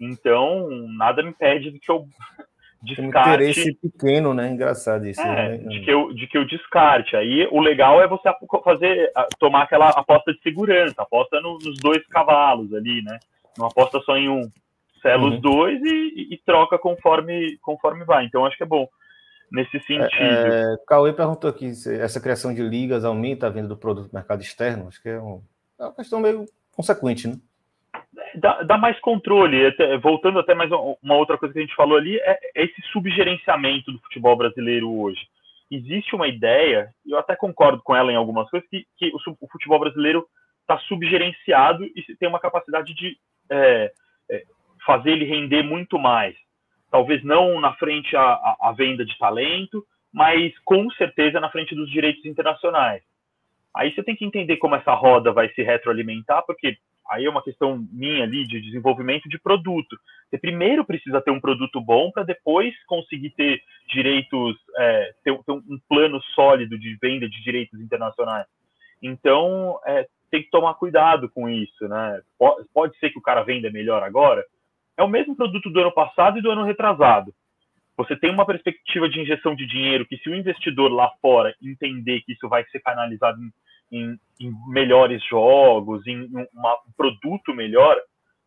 [0.01, 2.07] Então, nada me impede de que eu
[2.83, 3.29] descarte.
[3.29, 4.49] Um interesse pequeno, né?
[4.49, 5.21] Engraçado isso.
[5.21, 5.59] É, né?
[5.59, 7.17] de, que eu, de que eu descarte.
[7.17, 8.31] Aí o legal é você
[8.65, 13.19] fazer, tomar aquela aposta de segurança, aposta no, nos dois cavalos ali, né?
[13.59, 14.51] Não aposta só em um
[15.03, 15.35] sela uhum.
[15.35, 18.25] os dois e, e, troca conforme, conforme vai.
[18.25, 18.89] Então, acho que é bom
[19.51, 20.09] nesse sentido.
[20.15, 24.07] É, é, Cauê perguntou aqui se essa criação de ligas aumenta a venda do produto
[24.07, 24.89] no mercado externo.
[24.89, 25.43] Acho que é, um,
[25.79, 27.35] é uma questão meio consequente, né?
[28.37, 29.67] Dá, dá mais controle.
[29.67, 32.81] Até, voltando até mais uma outra coisa que a gente falou ali, é, é esse
[32.93, 35.21] subgerenciamento do futebol brasileiro hoje.
[35.71, 39.19] existe uma ideia, e eu até concordo com ela em algumas coisas, que, que o,
[39.41, 40.27] o futebol brasileiro
[40.63, 43.19] está subgerenciado e tem uma capacidade de
[43.51, 43.93] é, é,
[44.85, 46.35] fazer ele render muito mais.
[46.91, 52.25] Talvez não na frente a, venda de talento, mas com certeza na frente dos direitos
[52.27, 53.03] internacionais.
[53.75, 56.77] Aí você tem que entender como essa roda vai se retroalimentar, porque
[57.11, 59.97] aí é uma questão minha ali de desenvolvimento de produto.
[60.29, 65.53] Você primeiro precisa ter um produto bom para depois conseguir ter direitos, é, ter, ter,
[65.53, 68.47] um plano sólido de venda de direitos internacionais.
[69.03, 72.21] Então, é, tem que tomar cuidado com isso, né?
[72.73, 74.45] Pode ser que o cara venda melhor agora.
[74.97, 77.33] É o mesmo produto do ano passado e do ano retrasado.
[77.97, 82.23] Você tem uma perspectiva de injeção de dinheiro que, se o investidor lá fora entender
[82.23, 83.53] que isso vai ser canalizado em
[83.93, 86.25] em, em melhores jogos, em,
[86.55, 87.97] uma, um produto melhor,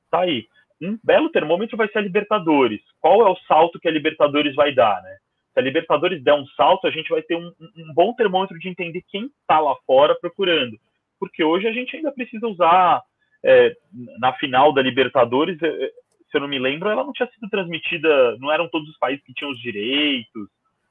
[0.09, 0.47] tá aí.
[0.81, 2.81] Um belo termômetro vai ser a Libertadores.
[2.99, 5.17] Qual é o salto que a Libertadores vai dar, né?
[5.53, 8.67] Se a Libertadores der um salto, a gente vai ter um, um bom termômetro de
[8.67, 10.77] entender quem está lá fora procurando.
[11.17, 13.01] Porque hoje a gente ainda precisa usar,
[13.43, 13.73] é,
[14.19, 15.91] na final da Libertadores, é, é,
[16.29, 19.23] se eu não me lembro, ela não tinha sido transmitida, não eram todos os países
[19.23, 20.47] que tinham os direitos.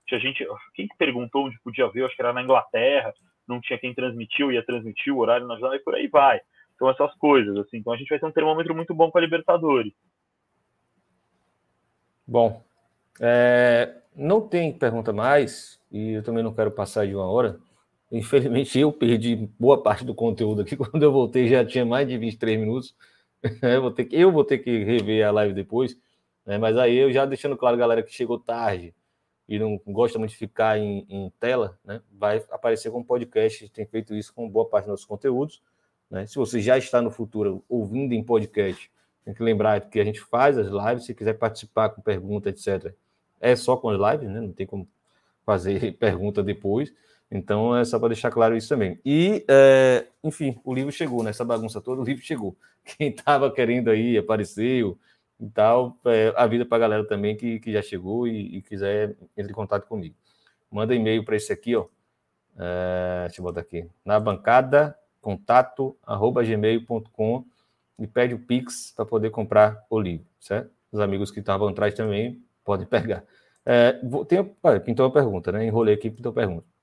[0.07, 2.01] Tinha gente, quem que perguntou onde podia ver?
[2.01, 3.13] Eu acho que era na Inglaterra
[3.47, 6.41] não tinha quem transmitiu, ia transmitir o horário na jornada e por aí vai.
[6.75, 7.79] Então, essas coisas, assim.
[7.79, 9.93] Então, a gente vai ter um termômetro muito bom com a Libertadores.
[12.27, 12.63] Bom,
[13.21, 17.59] é, não tem pergunta mais, e eu também não quero passar de uma hora.
[18.11, 20.77] Infelizmente, eu perdi boa parte do conteúdo aqui.
[20.77, 22.95] Quando eu voltei, já tinha mais de 23 minutos.
[23.63, 25.97] eu, vou ter que, eu vou ter que rever a live depois.
[26.45, 26.59] Né?
[26.59, 28.95] Mas aí, eu já deixando claro, galera, que chegou tarde
[29.49, 33.69] e não gosta muito de ficar em, em, tela, né, vai aparecer como podcast.
[33.69, 35.63] Tem feito isso com boa parte dos nossos conteúdos.
[36.11, 36.27] Né?
[36.27, 38.91] Se você já está no futuro ouvindo em podcast,
[39.25, 41.05] tem que lembrar que a gente faz as lives.
[41.05, 42.95] Se quiser participar com pergunta, etc.,
[43.41, 44.41] é só com as lives, né?
[44.41, 44.89] não tem como
[45.45, 46.93] fazer pergunta depois.
[47.35, 49.01] Então é só para deixar claro isso também.
[49.05, 52.57] E, é, enfim, o livro chegou, nessa bagunça toda, o livro chegou.
[52.85, 54.97] Quem estava querendo aí apareceu
[55.41, 55.99] e tal.
[56.07, 59.51] É, a vida para a galera também que, que já chegou e, e quiser entrar
[59.51, 60.15] em contato comigo.
[60.71, 61.87] Manda e-mail para esse aqui, ó.
[62.57, 63.85] É, deixa eu botar aqui.
[64.05, 67.45] Na bancada, contato, arroba gmail.com
[67.99, 70.71] e pede o Pix para poder comprar o livro, certo?
[70.93, 73.25] Os amigos que estavam atrás também podem pegar.
[73.67, 75.67] É, vou, tem, olha, pintou uma pergunta, né?
[75.67, 76.74] Enrolei aqui, pintou uma pergunta.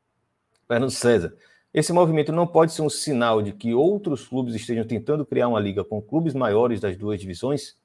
[0.71, 1.35] Fernando César.
[1.73, 5.59] Esse movimento não pode ser um sinal de que outros clubes estejam tentando criar uma
[5.59, 7.75] liga com clubes maiores das duas divisões?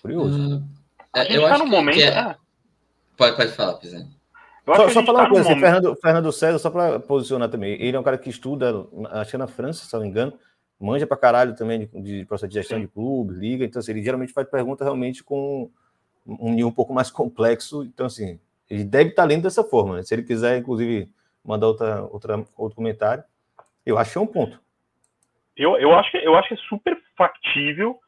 [0.00, 0.56] Curioso.
[0.58, 1.96] Uh, eu tá acho no que, momento.
[1.96, 2.08] Que é...
[2.08, 2.36] é...
[3.18, 4.08] Pode, pode falar, Pizan.
[4.64, 7.96] Só, só falar tá uma coisa, assim, Fernando, Fernando César, só para posicionar também, ele
[7.96, 10.32] é um cara que estuda, acho que é na França, se não me engano,
[10.78, 14.04] manja para caralho também de, de, processo de gestão de clube, liga, então assim, ele
[14.04, 15.68] geralmente faz pergunta realmente com
[16.24, 18.38] um nível um pouco mais complexo, então assim,
[18.72, 20.02] ele deve estar lendo dessa forma, né?
[20.02, 21.08] se ele quiser, inclusive,
[21.44, 23.24] mandar outra, outra, outro comentário,
[23.84, 24.60] eu acho que é um ponto.
[25.56, 27.98] Eu, eu, acho que, eu acho que é super factível,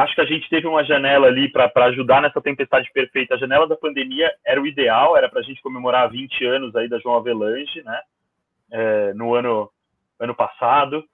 [0.00, 3.34] Acho que a gente teve uma janela ali para ajudar nessa tempestade perfeita.
[3.34, 6.88] A janela da pandemia era o ideal, era para a gente comemorar 20 anos aí
[6.88, 8.00] da João Avelange, né?
[8.72, 9.68] É, no ano,
[10.18, 11.04] ano passado,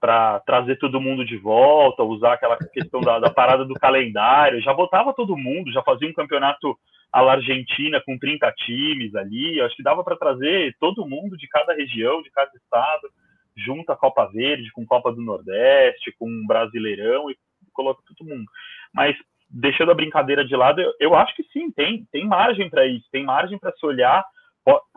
[0.00, 4.62] para trazer todo mundo de volta, usar aquela questão da, da, parada do calendário.
[4.62, 6.78] Já botava todo mundo, já fazia um campeonato
[7.20, 9.60] la Argentina com 30 times ali.
[9.60, 13.08] Acho que dava para trazer todo mundo de cada região, de cada estado,
[13.56, 17.36] junto à Copa Verde, com Copa do Nordeste, com um Brasileirão e
[17.72, 18.46] coloca todo mundo.
[18.94, 19.16] Mas
[19.48, 23.06] deixando a brincadeira de lado, eu, eu acho que sim, tem, tem margem para isso,
[23.12, 24.24] tem margem para se olhar.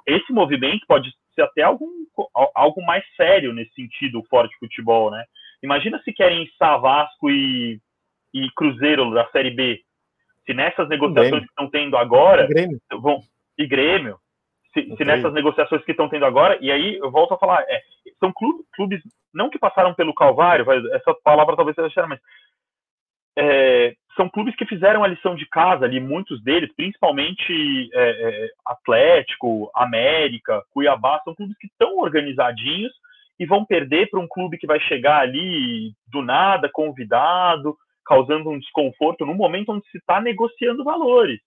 [0.08, 1.90] Esse movimento pode ser até algum,
[2.56, 5.26] algo mais sério nesse sentido, o forte futebol, né?
[5.64, 7.80] Imagina se querem Savasco e,
[8.34, 9.82] e Cruzeiro da Série B.
[10.46, 12.48] Se nessas negociações que estão tendo agora.
[12.48, 12.80] Grêmio.
[13.02, 13.22] Vão,
[13.58, 14.18] e Grêmio.
[14.74, 17.82] Se, se nessas negociações que estão tendo agora, e aí eu volto a falar, é,
[18.20, 19.02] são clubes, clubes,
[19.34, 22.20] não que passaram pelo Calvário, essa palavra talvez seja mas
[23.38, 28.50] é, são clubes que fizeram a lição de casa ali, muitos deles, principalmente é, é,
[28.66, 32.94] Atlético, América, Cuiabá, são clubes que estão organizadinhos
[33.38, 38.60] e vão perder para um clube que vai chegar ali do nada, convidado, causando um
[38.60, 41.40] desconforto no momento onde se está negociando valores.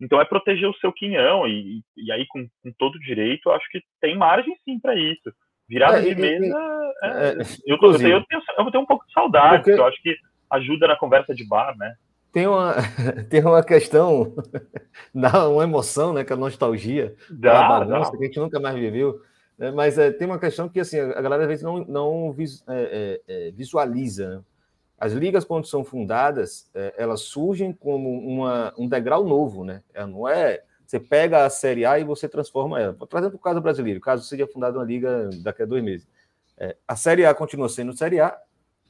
[0.00, 3.80] Então é proteger o seu quinhão e, e aí com, com todo direito, acho que
[4.00, 5.32] tem margem sim para isso.
[5.68, 7.32] Virada é, de mesa, é, é,
[7.66, 9.80] eu, eu, tenho, eu, tenho, eu vou ter um pouco de saudade, porque...
[9.80, 10.16] eu acho que
[10.50, 11.94] ajuda na conversa de bar, né?
[12.32, 12.74] Tem uma,
[13.30, 14.34] tem uma questão,
[15.14, 16.24] dá uma emoção, né?
[16.24, 18.18] Que é a nostalgia, dá, bagunça dá.
[18.18, 19.20] que a gente nunca mais viveu.
[19.58, 19.70] Né?
[19.70, 22.34] Mas é, tem uma questão que assim, a galera às vezes não, não
[22.68, 24.28] é, é, visualiza.
[24.28, 24.42] Né?
[25.02, 29.82] As ligas, quando são fundadas, é, elas surgem como uma, um degrau novo, né?
[29.92, 32.96] Ela não é Você pega a Série A e você transforma ela.
[33.10, 36.06] Trazendo para o caso brasileiro, caso seja fundada uma liga daqui a dois meses.
[36.56, 38.38] É, a Série A continua sendo Série A,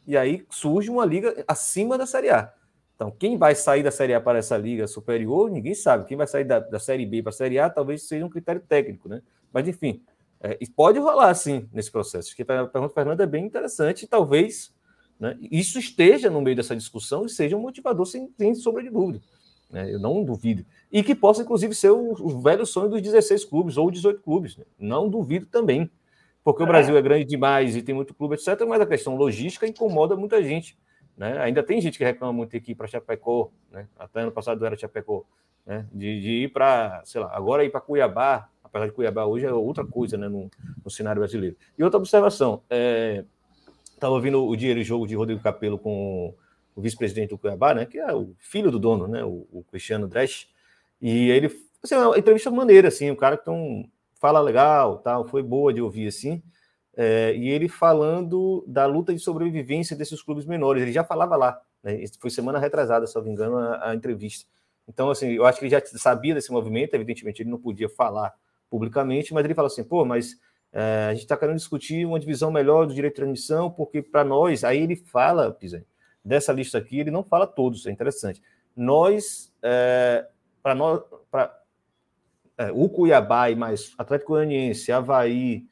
[0.06, 2.52] e aí surge uma liga acima da Série A.
[2.94, 6.04] Então, quem vai sair da Série A para essa liga superior, ninguém sabe.
[6.04, 8.60] Quem vai sair da, da Série B para a Série A, talvez seja um critério
[8.60, 9.22] técnico, né?
[9.50, 10.04] Mas, enfim,
[10.42, 12.28] é, pode rolar, sim, nesse processo.
[12.28, 14.74] Acho que a pergunta do Fernando é bem interessante talvez
[15.22, 18.90] né, isso esteja no meio dessa discussão e seja um motivador, sem, sem sombra de
[18.90, 19.20] dúvida.
[19.70, 19.94] Né?
[19.94, 20.66] Eu não duvido.
[20.90, 24.56] E que possa, inclusive, ser o, o velho sonho dos 16 clubes ou 18 clubes.
[24.56, 24.64] Né?
[24.76, 25.88] Não duvido também.
[26.42, 28.66] Porque o Brasil é grande demais e tem muito clube, etc.
[28.66, 30.76] Mas a questão logística incomoda muita gente.
[31.16, 31.38] Né?
[31.38, 33.86] Ainda tem gente que reclama muito aqui para Chapecó, né?
[33.96, 35.24] até ano passado era Chapecó,
[35.64, 35.86] né?
[35.92, 39.52] de, de ir para, sei lá, agora ir para Cuiabá, apesar de Cuiabá hoje é
[39.52, 40.28] outra coisa né?
[40.28, 40.50] no,
[40.84, 41.54] no cenário brasileiro.
[41.78, 42.64] E outra observação,
[44.02, 46.34] estava é, ouvindo o dinheiro e jogo de Rodrigo Capello com
[46.74, 47.86] o vice-presidente do Cuiabá, né?
[47.86, 49.22] que é o filho do dono, né?
[49.24, 50.48] o, o Cristiano Dresch,
[51.00, 51.50] e ele,
[51.82, 53.84] assim, uma entrevista maneira, assim, o cara que tão,
[54.20, 56.42] fala legal, tal, foi boa de ouvir, assim,
[56.96, 60.82] é, e ele falando da luta de sobrevivência desses clubes menores.
[60.82, 62.04] Ele já falava lá, né?
[62.20, 64.48] foi semana retrasada, se não me engano, a, a, entrevista.
[64.86, 68.32] Então, assim, eu acho que ele já sabia desse movimento, evidentemente ele não podia falar
[68.68, 70.36] publicamente, mas ele fala assim, pô, mas
[70.72, 74.24] é, a gente está querendo discutir uma divisão melhor do direito de transmissão, porque para
[74.24, 75.84] nós, aí ele fala, Pizan,
[76.24, 78.42] dessa lista aqui, ele não fala todos, é interessante.
[78.74, 80.26] Nós, é,
[80.62, 81.54] para nós, pra,
[82.56, 85.66] é, o Cuiabá e mais Atlético Goianiense, Havaí,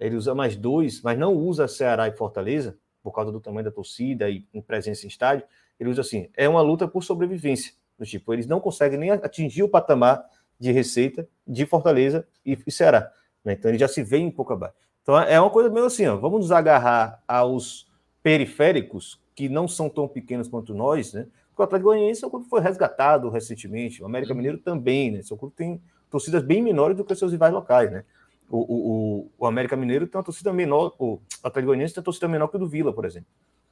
[0.00, 3.70] ele usa mais dois, mas não usa Ceará e Fortaleza, por causa do tamanho da
[3.70, 5.46] torcida e em presença em estádio,
[5.78, 7.74] ele usa assim, é uma luta por sobrevivência.
[7.98, 10.24] Do tipo, eles não conseguem nem atingir o patamar
[10.58, 13.12] de receita de Fortaleza e, e Ceará.
[13.44, 13.54] Né?
[13.54, 14.74] Então ele já se vê um pouco abaixo.
[15.02, 17.90] Então é uma coisa meio assim, ó, vamos nos agarrar aos
[18.22, 21.26] periféricos, que não são tão pequenos quanto nós, né?
[21.48, 24.36] Porque o Atlético Goianiense é um clube que foi resgatado recentemente, o América uhum.
[24.36, 25.22] Mineiro também, né?
[25.22, 25.80] Seu clube tem
[26.10, 28.04] torcidas bem menores do que os seus rivais locais, né?
[28.48, 32.28] O, o, o América Mineiro tem uma torcida menor, o Atlético Goianiense tem uma torcida
[32.28, 33.28] menor que o do Vila, por exemplo.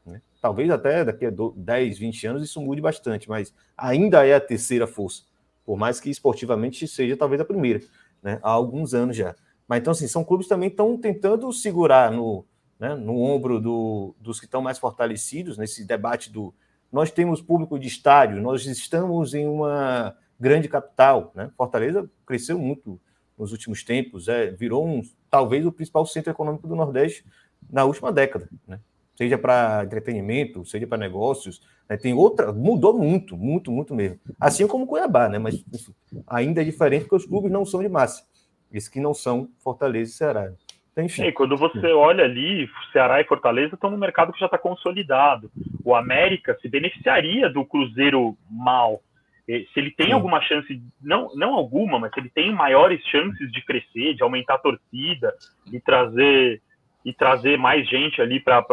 [0.07, 0.23] Né?
[0.41, 4.87] Talvez até daqui a 10, 20 anos isso mude bastante, mas ainda é a terceira
[4.87, 5.23] força,
[5.65, 7.81] por mais que esportivamente seja talvez a primeira,
[8.23, 8.39] né?
[8.43, 9.37] há alguns anos já.
[9.71, 12.45] Mas então, assim, são clubes também estão tentando segurar no,
[12.77, 16.53] né, no ombro do, dos que estão mais fortalecidos nesse debate do
[16.91, 21.53] nós temos público de estádio, nós estamos em uma grande capital, né?
[21.57, 23.01] Fortaleza cresceu muito
[23.39, 27.25] nos últimos tempos, é, virou um, talvez o principal centro econômico do Nordeste
[27.71, 28.81] na última década, né?
[29.15, 31.97] Seja para entretenimento, seja para negócios, né?
[31.97, 34.19] tem outra, mudou muito, muito, muito mesmo.
[34.41, 35.39] Assim como Cuiabá, né?
[35.39, 35.95] Mas enfim,
[36.27, 38.25] ainda é diferente porque os clubes não são de massa,
[38.73, 40.53] esses que não são Fortaleza e Ceará.
[40.93, 41.31] Então, enfim.
[41.33, 45.51] Quando você olha ali, Ceará e Fortaleza estão no mercado que já está consolidado.
[45.85, 49.01] O América se beneficiaria do Cruzeiro mal
[49.47, 53.65] se ele tem alguma chance, não, não alguma, mas se ele tem maiores chances de
[53.65, 55.35] crescer, de aumentar a torcida
[55.73, 56.63] e trazer
[57.05, 58.65] e trazer mais gente ali para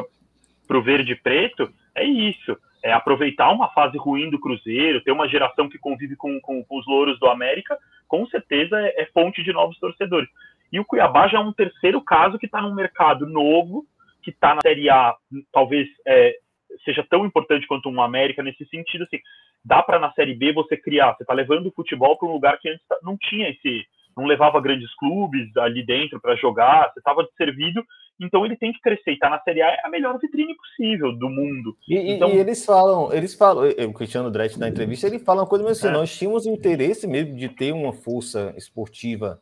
[0.69, 2.57] o verde e preto, é isso.
[2.83, 6.79] É aproveitar uma fase ruim do Cruzeiro, ter uma geração que convive com, com, com
[6.79, 10.29] os louros do América, com certeza é, é, fonte de novos torcedores.
[10.71, 13.85] E o Cuiabá já é um terceiro caso que está num mercado novo,
[14.21, 15.15] que está na Série A,
[15.51, 16.35] talvez é,
[16.83, 19.19] seja tão importante quanto um América nesse sentido, assim,
[19.63, 22.59] dá para na Série B você criar, você está levando o futebol para um lugar
[22.59, 23.85] que antes não tinha esse,
[24.17, 27.83] não levava grandes clubes ali dentro para jogar, você estava servido,
[28.19, 29.11] então ele tem que crescer.
[29.11, 31.77] E tá na Série A é a melhor vitrine possível do mundo.
[31.87, 35.47] E, então, e eles falam, eles falam, o Cristiano Dresch na entrevista, ele fala uma
[35.47, 35.91] coisa assim, é.
[35.91, 39.39] nós tínhamos interesse mesmo de ter uma força esportiva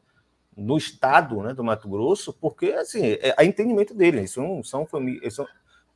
[0.55, 4.85] no estado né, do Mato Grosso, porque assim, é, é entendimento dele, eles são, são
[4.85, 5.45] famílias, são,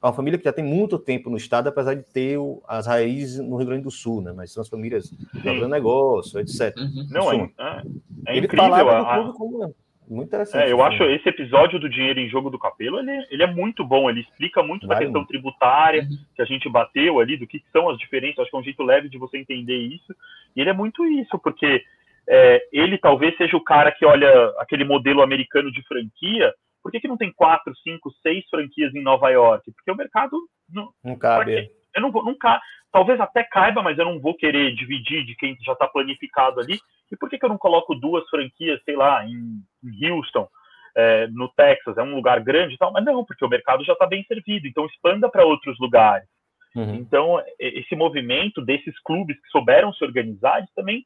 [0.02, 2.88] é uma família que já tem muito tempo no estado, apesar de ter o, as
[2.88, 4.32] raízes no Rio Grande do Sul, né?
[4.36, 6.76] Mas são as famílias do negócio, etc.
[6.78, 7.08] Uhum.
[7.10, 7.82] Não, é, é,
[8.28, 8.70] é ele incrível.
[8.70, 9.76] Falava do clube como
[10.10, 10.64] muito interessante.
[10.64, 10.96] É, eu assim.
[10.96, 14.22] acho esse episódio do dinheiro em jogo do Capelo, ele, ele é muito bom, ele
[14.22, 15.30] explica muito Vai da questão muito.
[15.30, 16.18] tributária uhum.
[16.36, 18.84] que a gente bateu ali, do que são as diferenças, acho que é um jeito
[18.84, 20.16] leve de você entender isso.
[20.56, 21.84] E ele é muito isso, porque
[22.28, 27.00] é, ele talvez seja o cara que olha aquele modelo americano de franquia por que,
[27.00, 29.72] que não tem quatro, cinco, seis franquias em Nova York?
[29.74, 30.38] Porque o mercado
[30.70, 31.70] não, não cabe.
[31.96, 32.62] Eu não vou, nunca,
[32.92, 36.80] talvez até caiba, mas eu não vou querer dividir de quem já está planificado ali.
[37.12, 40.48] E por que, que eu não coloco duas franquias, sei lá, em, em Houston,
[40.96, 41.98] é, no Texas?
[41.98, 44.68] É um lugar grande e tal, mas não, porque o mercado já está bem servido.
[44.68, 46.28] Então expanda para outros lugares.
[46.76, 46.96] Uhum.
[46.96, 51.04] Então, esse movimento desses clubes que souberam se organizar, eles também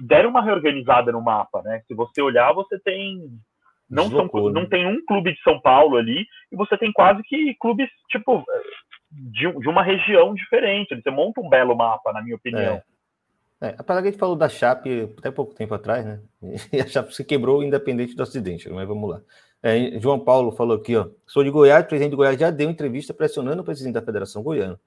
[0.00, 1.82] deram uma reorganizada no mapa, né?
[1.86, 3.28] Se você olhar, você tem
[3.90, 7.54] não, são, não tem um clube de São Paulo ali, e você tem quase que
[7.58, 8.44] clubes, tipo,
[9.10, 10.94] de, de uma região diferente.
[10.94, 12.76] Você monta um belo mapa, na minha opinião.
[12.76, 12.82] É.
[13.62, 16.20] É, apesar que a gente falou da Chape até pouco tempo atrás, né?
[16.72, 19.20] E a Chape se quebrou independente do acidente, mas vamos lá.
[19.62, 21.08] É, João Paulo falou aqui, ó.
[21.26, 24.42] Sou de Goiás, o presidente de Goiás já deu entrevista pressionando o presidente da Federação
[24.42, 24.80] Goiana.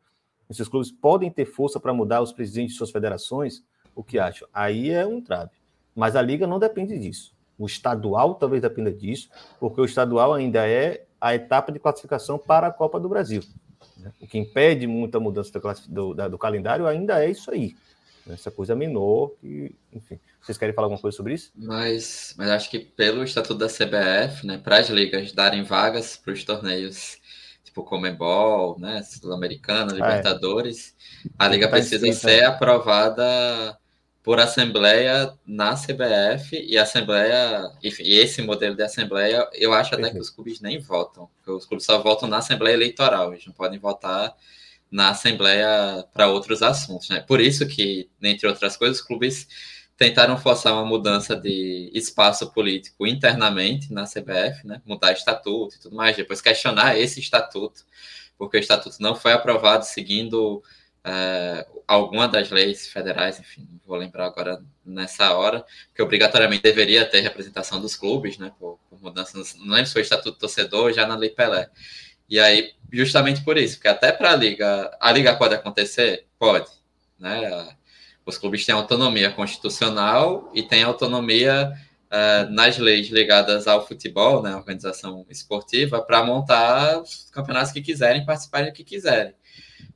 [0.50, 3.64] Esses clubes podem ter força para mudar os presidentes de suas federações?
[3.96, 4.48] O que acham?
[4.52, 5.52] Aí é um trave.
[5.96, 7.33] Mas a liga não depende disso.
[7.58, 9.30] O estadual talvez dependa disso,
[9.60, 13.42] porque o estadual ainda é a etapa de classificação para a Copa do Brasil.
[13.98, 14.12] Né?
[14.22, 15.52] O que impede muita mudança
[15.88, 17.76] do, do, do calendário ainda é isso aí.
[18.26, 18.34] Né?
[18.34, 20.20] Essa coisa menor que, enfim.
[20.42, 21.52] Vocês querem falar alguma coisa sobre isso?
[21.56, 26.34] Mas, mas acho que pelo estatuto da CBF, né, para as ligas darem vagas para
[26.34, 27.18] os torneios
[27.64, 30.94] tipo Comebol, né, Sul-Americana, Libertadores,
[31.40, 31.48] ah, é.
[31.48, 33.78] a liga tá precisa ser aprovada
[34.24, 40.10] por assembleia na CBF e assembleia, enfim, e esse modelo de assembleia, eu acho até
[40.10, 43.78] que os clubes nem votam, os clubes só votam na assembleia eleitoral, eles não podem
[43.78, 44.34] votar
[44.90, 47.20] na assembleia para outros assuntos, né?
[47.20, 49.48] Por isso que, entre outras coisas, os clubes
[49.98, 54.82] tentaram forçar uma mudança de espaço político internamente na CBF, né?
[54.86, 57.84] Mudar estatuto e tudo mais, depois questionar esse estatuto,
[58.38, 60.64] porque o estatuto não foi aprovado seguindo
[61.06, 65.66] uh, alguma das leis federais, enfim, não vou lembrar agora nessa hora,
[65.96, 70.02] que obrigatoriamente deveria ter representação dos clubes, né, por, por mudanças, não lembro se foi
[70.02, 71.70] o Estatuto Torcedor já na Lei Pelé.
[72.30, 76.26] E aí, justamente por isso, porque até para a Liga, a Liga pode acontecer?
[76.40, 76.70] Pode,
[77.20, 77.76] né,
[78.26, 81.74] os clubes têm autonomia constitucional e têm autonomia
[82.14, 88.26] uh, nas leis ligadas ao futebol, né, organização esportiva, para montar os campeonatos que quiserem,
[88.26, 89.34] participar do que quiserem.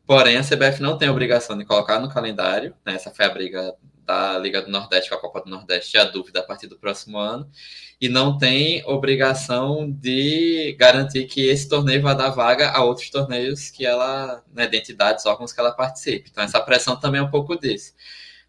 [0.08, 2.96] Porém, a CBF não tem obrigação de colocar no calendário, né?
[2.96, 6.40] essa foi a briga da Liga do Nordeste com a Copa do Nordeste, a dúvida
[6.40, 7.52] a partir do próximo ano,
[8.00, 13.70] e não tem obrigação de garantir que esse torneio vai dar vaga a outros torneios
[13.70, 16.30] que ela, né, de entidades, órgãos que ela participe.
[16.32, 17.94] Então, essa pressão também é um pouco disso.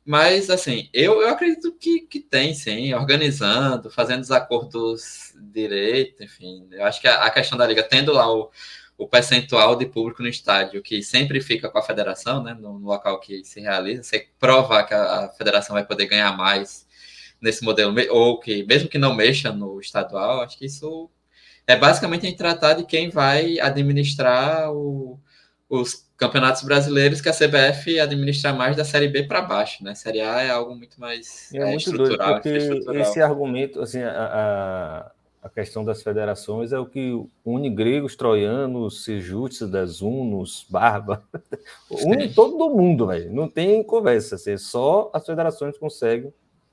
[0.05, 6.69] Mas, assim, eu, eu acredito que, que tem, sim, organizando, fazendo os acordos direito, enfim.
[6.71, 8.51] Eu acho que a, a questão da Liga, tendo lá o,
[8.99, 12.87] o percentual de público no estádio, que sempre fica com a federação, né, no, no
[12.87, 16.85] local que se realiza, você provar que a, a, federação vai poder ganhar mais
[17.41, 21.09] nesse modelo, ou que mesmo que não mexa no estadual, acho que isso
[21.65, 25.21] é basicamente em tratar de quem vai administrar o,
[25.71, 29.95] os campeonatos brasileiros que a CBF administra mais da Série B para baixo, né?
[29.95, 34.11] Série A é algo muito mais é, é muito estrutural, doido, esse argumento, assim, a,
[34.11, 35.13] a
[35.49, 41.23] questão das federações é o que une gregos, troianos, sejúcidas, unos, barba,
[42.05, 43.33] une todo mundo, velho.
[43.33, 46.33] Não tem conversa, assim, só as federações conseguem,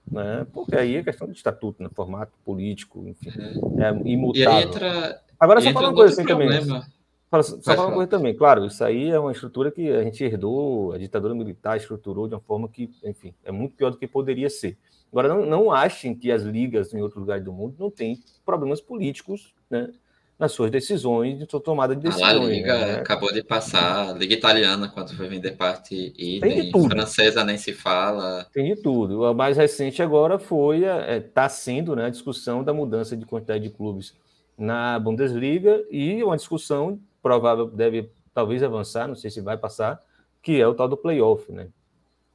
[0.10, 0.46] né?
[0.54, 1.90] Porque aí é questão de estatuto, né?
[1.94, 3.30] formato político, enfim,
[3.78, 4.44] é imutável.
[4.44, 6.60] E aí entra, Agora só falar uma coisa assim problema.
[6.62, 6.95] também.
[7.44, 10.94] Só, falar uma coisa também, claro, isso aí é uma estrutura que a gente herdou,
[10.94, 14.50] a ditadura militar estruturou de uma forma que, enfim, é muito pior do que poderia
[14.50, 14.78] ser.
[15.12, 18.82] Agora, não, não achem que as ligas em outros lugares do mundo não têm problemas
[18.82, 19.90] políticos né,
[20.38, 22.30] nas suas decisões, de sua tomada de decisões.
[22.30, 22.96] A Liga né?
[22.96, 28.46] acabou de passar, a Liga Italiana, quando foi vender parte idem, francesa nem se fala.
[28.54, 29.26] Tem de tudo.
[29.26, 33.26] A mais recente agora foi, está é, tá sendo né, a discussão da mudança de
[33.26, 34.14] quantidade de clubes
[34.58, 40.00] na Bundesliga e uma discussão provável deve talvez avançar, não sei se vai passar,
[40.44, 41.70] que é o tal do playoff, né?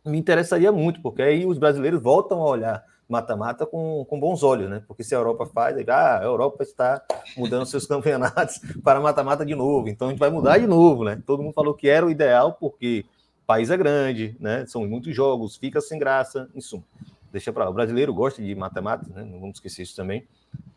[0.04, 4.68] me interessaria muito, porque aí os brasileiros voltam a olhar mata-mata com, com bons olhos,
[4.68, 4.82] né?
[4.86, 7.02] Porque se a Europa faz, ah, a Europa está
[7.36, 11.20] mudando seus campeonatos para mata-mata de novo, então a gente vai mudar de novo, né?
[11.26, 13.04] Todo mundo falou que era o ideal, porque
[13.42, 14.64] o país é grande, né?
[14.66, 16.84] São muitos jogos, fica sem graça, em suma.
[17.32, 17.70] Deixa para lá.
[17.70, 19.22] O brasileiro gosta de mata-mata, né?
[19.24, 20.26] Não vamos esquecer isso também.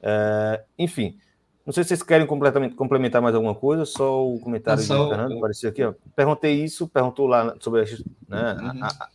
[0.01, 1.17] É, enfim,
[1.65, 5.03] não sei se vocês querem completamente complementar mais alguma coisa, só o comentário só...
[5.03, 5.83] do Fernando apareceu aqui.
[5.83, 5.93] Ó.
[6.15, 7.85] Perguntei isso, perguntou lá sobre a,
[8.27, 8.83] né, uhum.
[8.83, 9.09] a,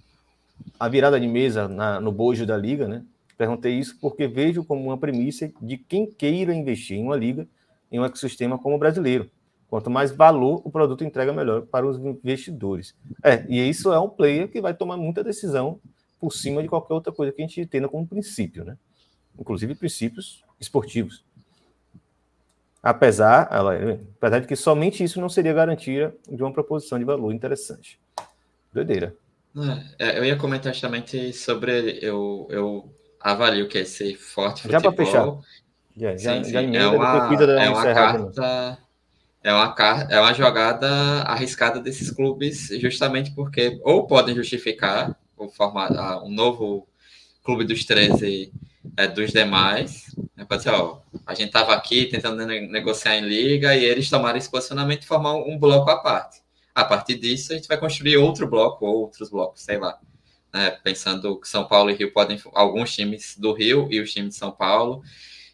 [0.80, 3.04] a, virada de mesa na, no bojo da liga, né?
[3.36, 7.46] Perguntei isso porque vejo como uma premissa de quem queira investir em uma liga,
[7.92, 9.30] em um ecossistema como o brasileiro.
[9.68, 12.94] Quanto mais valor o produto entrega, melhor para os investidores.
[13.22, 15.78] É, e isso é um player que vai tomar muita decisão
[16.18, 18.78] por cima de qualquer outra coisa que a gente tenha como princípio, né?
[19.38, 21.22] Inclusive princípios esportivos.
[22.82, 23.74] Apesar, ela,
[24.16, 27.98] apesar de que somente isso não seria garantia de uma proposição de valor interessante.
[28.72, 29.14] Doideira.
[29.98, 31.98] É, é eu ia comentar justamente sobre.
[32.00, 34.80] Eu, eu avalio que esse forte futebol.
[34.80, 35.26] Já para fechar.
[35.96, 36.52] Já, já, sim, sim.
[36.52, 38.78] já é uma, é uma carta.
[39.42, 39.74] É uma,
[40.10, 40.88] é uma jogada
[41.22, 46.86] arriscada desses clubes, justamente porque ou podem justificar o formato, um novo
[47.42, 48.52] clube dos 13
[48.96, 50.14] é, dos demais.
[50.36, 50.44] Né?
[50.44, 54.50] Pode ser, ó, a gente estava aqui tentando negociar em liga e eles tomaram esse
[54.50, 56.40] posicionamento e formar um bloco à parte.
[56.74, 59.98] A partir disso, a gente vai construir outro bloco, outros blocos, sei lá.
[60.52, 64.30] né, pensando que São Paulo e Rio podem, alguns times do Rio e os times
[64.34, 65.02] de São Paulo,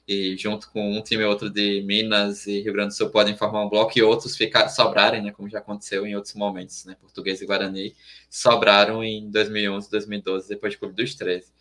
[0.07, 3.37] e junto com um time ou outro de Minas e Rio Grande do Sul podem
[3.37, 6.95] formar um bloco e outros ficar, sobrarem, né, como já aconteceu em outros momentos, né,
[7.01, 7.95] Português e Guarani
[8.29, 11.53] sobraram em 2011, 2012, depois do Clube dos 13.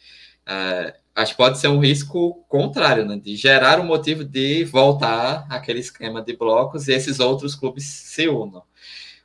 [0.45, 5.45] É, acho que pode ser um risco contrário, né, de gerar um motivo de voltar
[5.49, 8.63] aquele esquema de blocos e esses outros clubes se unam.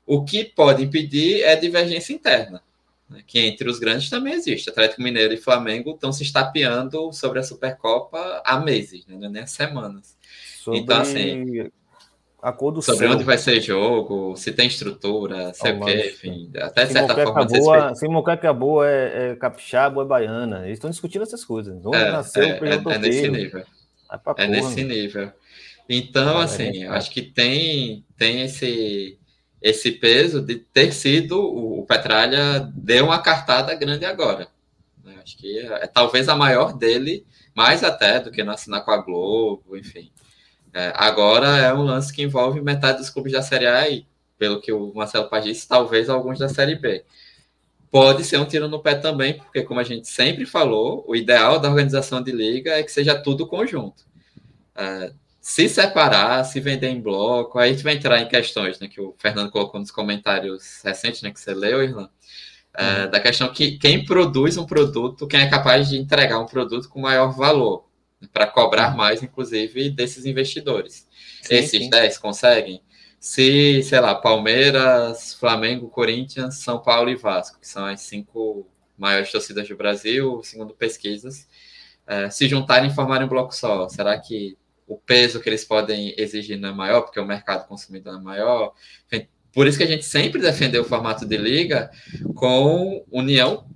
[0.07, 2.63] O que pode impedir é divergência interna
[3.09, 4.69] né, que entre os grandes também existe.
[4.69, 9.43] Atlético Mineiro e Flamengo estão se estapeando sobre a Supercopa há meses, né, é nem
[9.43, 10.17] há semanas.
[10.63, 11.71] Sobre então, assim.
[12.41, 13.13] A cor do sobre céu.
[13.13, 16.51] onde vai ser jogo, se tem estrutura, sei o quê, enfim.
[16.57, 17.45] Até de certa forma.
[17.45, 20.65] Boa, se Moqueca boa é, é capixaba ou é baiana.
[20.65, 21.85] Eles estão discutindo essas coisas.
[21.85, 23.65] Onde é, nasceu é, é, é nesse nível.
[24.37, 25.33] É nesse nível.
[25.89, 29.19] Então, assim, acho que tem, tem esse
[29.61, 34.49] esse peso de ter sido o, Petralha deu uma cartada grande agora.
[35.03, 35.17] Né?
[35.23, 38.91] Acho que é, é, talvez a maior dele, mais até do que não assinar com
[38.91, 40.13] a Globo, enfim.
[40.73, 44.07] É, agora é um lance que envolve metade dos clubes da Série A e,
[44.39, 47.05] pelo que o Marcelo Paz disse, talvez alguns da Série B.
[47.91, 51.59] Pode ser um tiro no pé também, porque, como a gente sempre falou, o ideal
[51.59, 54.05] da organização de liga é que seja tudo conjunto.
[54.77, 58.87] É, se separar, se vender em bloco, aí a gente vai entrar em questões, né,
[58.87, 62.11] que o Fernando colocou nos comentários recentes, né, que você leu, Irlan,
[62.77, 63.11] é, uhum.
[63.11, 67.01] da questão que quem produz um produto, quem é capaz de entregar um produto com
[67.01, 67.88] maior valor,
[68.33, 68.97] para cobrar uhum.
[68.97, 71.07] mais, inclusive, desses investidores.
[71.43, 71.91] Sim, Esses sim.
[71.91, 72.83] 10 conseguem?
[73.21, 78.67] Se, sei lá, Palmeiras, Flamengo, Corinthians, São Paulo e Vasco, que são as cinco
[78.97, 81.49] maiores torcidas do Brasil, segundo pesquisas,
[82.07, 84.57] é, se juntarem e formarem um bloco só, será que
[84.87, 88.73] o peso que eles podem exigir não é maior, porque o mercado consumidor é maior.
[89.53, 91.91] Por isso que a gente sempre defendeu o formato de liga
[92.35, 93.69] com união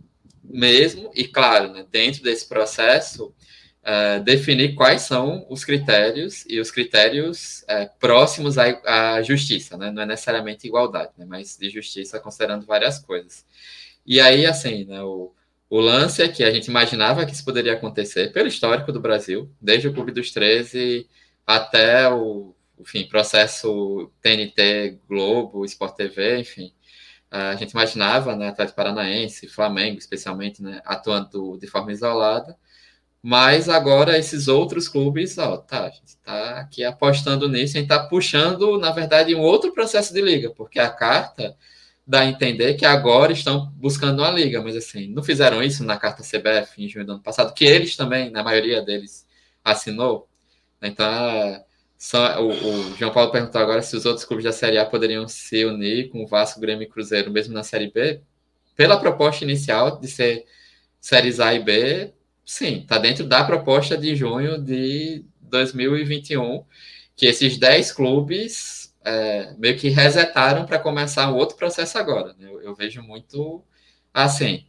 [0.42, 3.34] mesmo, e claro, né, dentro desse processo,
[3.82, 9.90] uh, definir quais são os critérios e os critérios uh, próximos à, à justiça, né?
[9.90, 11.26] não é necessariamente igualdade, né?
[11.28, 13.44] mas de justiça considerando várias coisas.
[14.06, 15.32] E aí, assim, né, o,
[15.70, 19.50] o lance é que a gente imaginava que isso poderia acontecer pelo histórico do Brasil,
[19.60, 21.08] desde o Clube dos 13
[21.46, 26.72] até o enfim, processo TNT, Globo, Sport TV, enfim.
[27.30, 32.58] A gente imaginava, né, Atlético Paranaense, Flamengo, especialmente, né, atuando de forma isolada.
[33.22, 37.92] Mas agora esses outros clubes, ó, tá, a gente está aqui apostando nisso, a gente
[37.92, 41.56] está puxando, na verdade, um outro processo de liga, porque a carta
[42.04, 45.96] dá a entender que agora estão buscando uma liga, mas assim, não fizeram isso na
[45.96, 49.24] carta CBF em junho do ano passado, que eles também, na maioria deles,
[49.64, 50.28] assinou.
[50.82, 51.06] Então,
[51.96, 55.28] só, o, o, João Paulo perguntou agora se os outros clubes da Série A poderiam
[55.28, 58.20] se unir com o Vasco, Grêmio e Cruzeiro, mesmo na Série B.
[58.74, 60.44] Pela proposta inicial de ser
[61.00, 62.12] Séries A e B,
[62.44, 66.64] sim, está dentro da proposta de junho de 2021,
[67.16, 72.34] que esses 10 clubes é, meio que resetaram para começar um outro processo agora.
[72.38, 72.48] Né?
[72.48, 73.62] Eu, eu, vejo muito
[74.12, 74.66] assim.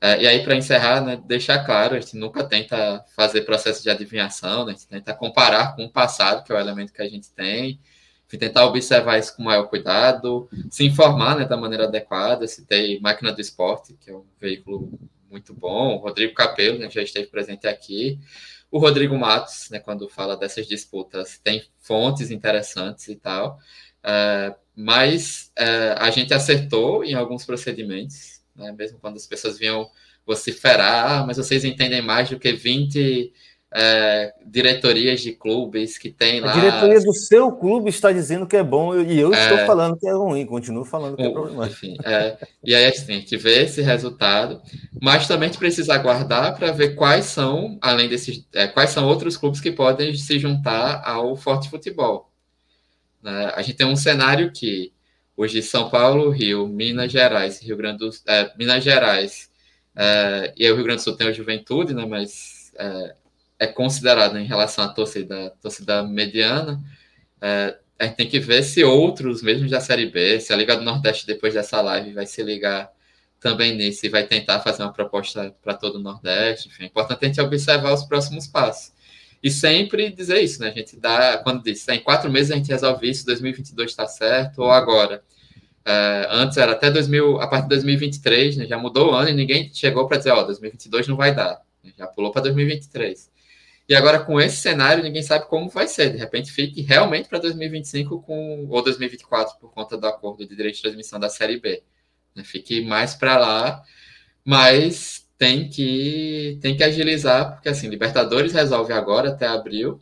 [0.00, 3.90] É, e aí, para encerrar, né, deixar claro, a gente nunca tenta fazer processo de
[3.90, 4.72] adivinhação, né?
[4.72, 7.80] a gente tenta comparar com o passado, que é o elemento que a gente tem,
[8.38, 12.46] tentar observar isso com maior cuidado, se informar né, da maneira adequada.
[12.46, 14.98] Citei Máquina do Esporte, que é um veículo
[15.34, 18.20] muito bom, o Rodrigo Capello, né, já esteve presente aqui.
[18.70, 23.58] O Rodrigo Matos, né, quando fala dessas disputas, tem fontes interessantes e tal,
[24.04, 29.90] uh, mas uh, a gente acertou em alguns procedimentos, né, mesmo quando as pessoas vinham
[30.24, 33.32] vociferar, ah, mas vocês entendem mais do que 20
[33.76, 36.52] é, diretorias de clubes que tem lá.
[36.52, 39.98] A diretoria do seu clube está dizendo que é bom e eu é, estou falando
[39.98, 41.84] que é ruim, continuo falando que é problemático.
[41.84, 44.62] Enfim, é, e aí assim, a gente vê esse resultado,
[45.02, 49.08] mas também a gente precisa aguardar para ver quais são, além desses, é, quais são
[49.08, 52.30] outros clubes que podem se juntar ao Forte Futebol.
[53.20, 53.52] Né?
[53.56, 54.92] A gente tem um cenário que
[55.36, 59.52] hoje São Paulo, Rio, Minas Gerais, Rio Grande do é, Minas Gerais
[59.96, 62.04] é, e aí o Rio Grande do Sul tem a Juventude, né?
[62.06, 63.14] Mas é
[63.66, 66.82] considerado em relação à torcida, torcida mediana,
[67.40, 70.76] é, a gente tem que ver se outros, mesmo da Série B, se a Liga
[70.76, 72.90] do Nordeste, depois dessa live, vai se ligar
[73.40, 76.68] também nisso e vai tentar fazer uma proposta para todo o Nordeste.
[76.68, 78.92] Enfim, é importante a gente observar os próximos passos.
[79.42, 80.68] E sempre dizer isso, né?
[80.68, 84.62] A gente dá, quando diz, em quatro meses a gente resolve isso, 2022 está certo,
[84.62, 85.22] ou agora.
[85.84, 89.34] É, antes era até 2000, a partir de 2023, né, já mudou o ano e
[89.34, 91.60] ninguém chegou para dizer, ó, 2022 não vai dar.
[91.98, 93.30] Já pulou para 2023.
[93.88, 96.10] E agora, com esse cenário, ninguém sabe como vai ser.
[96.12, 100.76] De repente, fique realmente para 2025 com, ou 2024, por conta do acordo de direito
[100.76, 101.82] de transmissão da Série B.
[102.34, 102.44] Né?
[102.44, 103.82] Fique mais para lá.
[104.44, 110.00] mas tem que tem que agilizar, porque assim, Libertadores resolve agora até abril.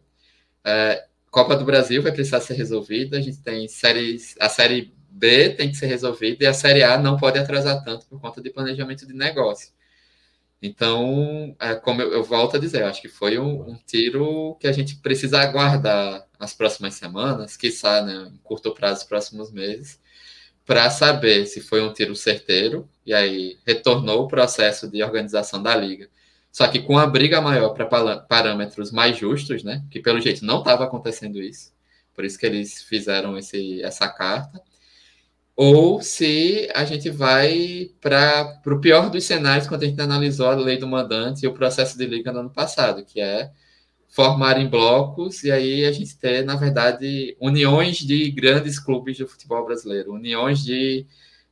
[0.65, 3.17] É, Copa do Brasil vai precisar ser resolvida.
[3.19, 6.99] A gente tem séries, a série B tem que ser resolvida e a série A
[6.99, 9.73] não pode atrasar tanto por conta de planejamento de negócio.
[10.63, 14.69] Então, é, como eu, eu, volto a dizer, acho que foi um, um, tiro que
[14.69, 20.01] a gente precisa aguardar as próximas semanas, quiçá, né, em curto prazo, os próximos meses,
[20.65, 25.75] para saber se foi um tiro certeiro e aí retornou o processo de organização da
[25.75, 26.09] liga.
[26.53, 27.87] Só que com a briga maior para
[28.19, 29.83] parâmetros mais justos, né?
[29.91, 31.73] Que pelo jeito não estava acontecendo isso.
[32.15, 34.63] Por isso que eles fizeram esse, essa carta.
[35.55, 40.55] Ou se a gente vai para o pior dos cenários quando a gente analisou a
[40.55, 43.51] lei do mandante e o processo de liga no ano passado, que é
[44.09, 49.27] formar em blocos e aí a gente ter, na verdade, uniões de grandes clubes de
[49.27, 51.07] futebol brasileiro, uniões de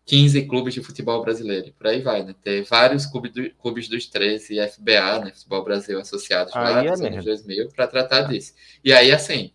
[0.04, 2.34] 15 clubes de futebol brasileiro, e por aí vai, né?
[2.42, 5.30] Ter vários clubes, do, clubes dos 13 e FBA, né?
[5.32, 8.52] Futebol Brasil associados aí lá é nos anos 2000 para tratar disso.
[8.84, 9.52] E aí, assim,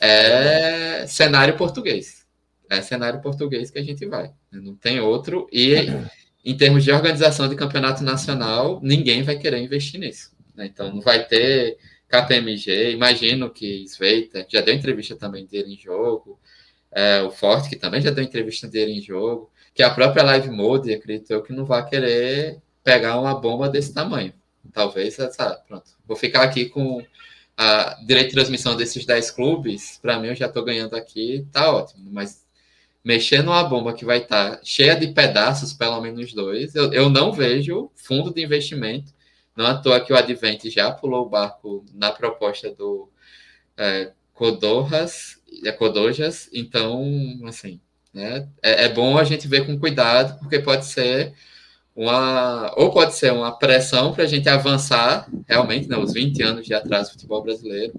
[0.00, 2.25] é cenário português.
[2.70, 4.32] É cenário português que a gente vai.
[4.50, 4.60] Né?
[4.60, 5.48] Não tem outro.
[5.52, 5.74] E
[6.44, 10.32] em termos de organização de campeonato nacional, ninguém vai querer investir nisso.
[10.54, 10.66] Né?
[10.66, 11.78] Então, não vai ter
[12.08, 12.92] KPMG.
[12.92, 16.38] Imagino que Sveita já deu entrevista também dele em jogo.
[16.90, 20.48] É, o Forte, que também já deu entrevista dele em jogo que a própria Live
[20.50, 24.32] Mode acreditou que não vai querer pegar uma bomba desse tamanho.
[24.72, 25.18] Talvez,
[25.68, 25.90] pronto.
[26.06, 27.04] Vou ficar aqui com
[27.54, 31.70] a direito de transmissão desses 10 clubes, para mim eu já estou ganhando aqui, tá
[31.70, 32.08] ótimo.
[32.10, 32.45] Mas
[33.06, 37.08] mexer numa bomba que vai estar tá cheia de pedaços, pelo menos dois, eu, eu
[37.08, 39.14] não vejo fundo de investimento.
[39.56, 43.08] Não à toa que o Advent já pulou o barco na proposta do
[43.76, 47.04] é, Codorras, é Codojas, então,
[47.46, 47.80] assim,
[48.12, 48.48] né?
[48.60, 51.32] É, é bom a gente ver com cuidado, porque pode ser
[51.94, 56.66] uma ou pode ser uma pressão para a gente avançar realmente, né, os 20 anos
[56.66, 57.94] de atraso do futebol brasileiro,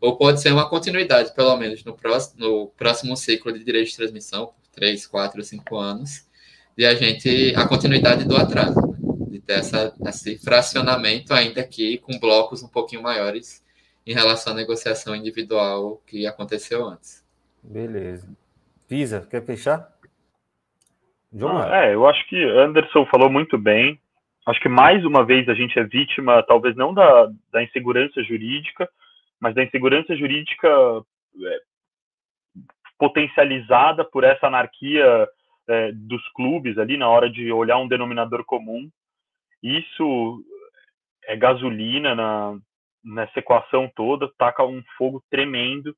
[0.00, 3.96] ou pode ser uma continuidade, pelo menos no próximo, no próximo ciclo de direito de
[3.96, 6.28] transmissão, por 3, 4, 5 anos,
[6.76, 8.98] de a gente, a continuidade do atraso, né,
[9.30, 13.64] de ter essa, esse fracionamento ainda aqui com blocos um pouquinho maiores
[14.06, 17.24] em relação à negociação individual que aconteceu antes.
[17.62, 18.28] Beleza.
[18.86, 19.94] Pisa, quer fechar?
[21.42, 23.98] Ah, é, eu acho que Anderson falou muito bem.
[24.46, 28.88] Acho que mais uma vez a gente é vítima, talvez não da, da insegurança jurídica,
[29.44, 31.58] mas da insegurança jurídica é,
[32.98, 35.28] potencializada por essa anarquia
[35.68, 38.88] é, dos clubes ali na hora de olhar um denominador comum.
[39.62, 40.42] Isso
[41.26, 42.58] é gasolina na,
[43.04, 45.94] nessa equação toda, taca um fogo tremendo.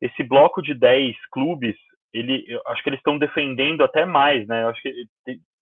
[0.00, 1.76] Esse bloco de 10 clubes
[2.14, 4.62] ele, acho que eles estão defendendo até mais, né?
[4.62, 4.94] Eu acho que,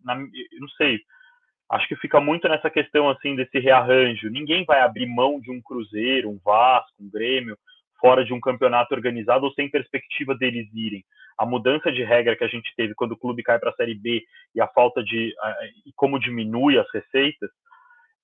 [0.05, 1.01] na, não sei,
[1.71, 4.31] acho que fica muito nessa questão assim desse rearranjo.
[4.31, 7.57] Ninguém vai abrir mão de um Cruzeiro, um Vasco, um Grêmio
[7.99, 11.05] fora de um campeonato organizado ou sem perspectiva deles irem.
[11.39, 13.95] A mudança de regra que a gente teve quando o clube cai para a Série
[13.95, 14.23] B
[14.55, 15.35] e a falta de
[15.85, 17.51] e como diminui as receitas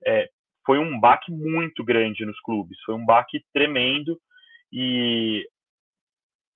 [0.06, 0.28] é,
[0.64, 4.18] foi um baque muito grande nos clubes, foi um baque tremendo
[4.72, 5.46] e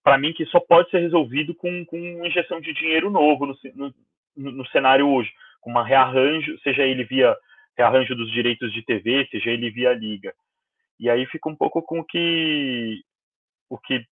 [0.06, 4.52] para mim, que só pode ser resolvido com, com injeção de dinheiro novo no, no,
[4.52, 5.32] no, cenário hoje,
[5.66, 7.36] uma rearranjo, seja ele via
[7.76, 10.32] rearranjo dos direitos de TV, seja ele via liga.
[10.98, 13.02] E aí fica um pouco com o que
[13.68, 14.04] o que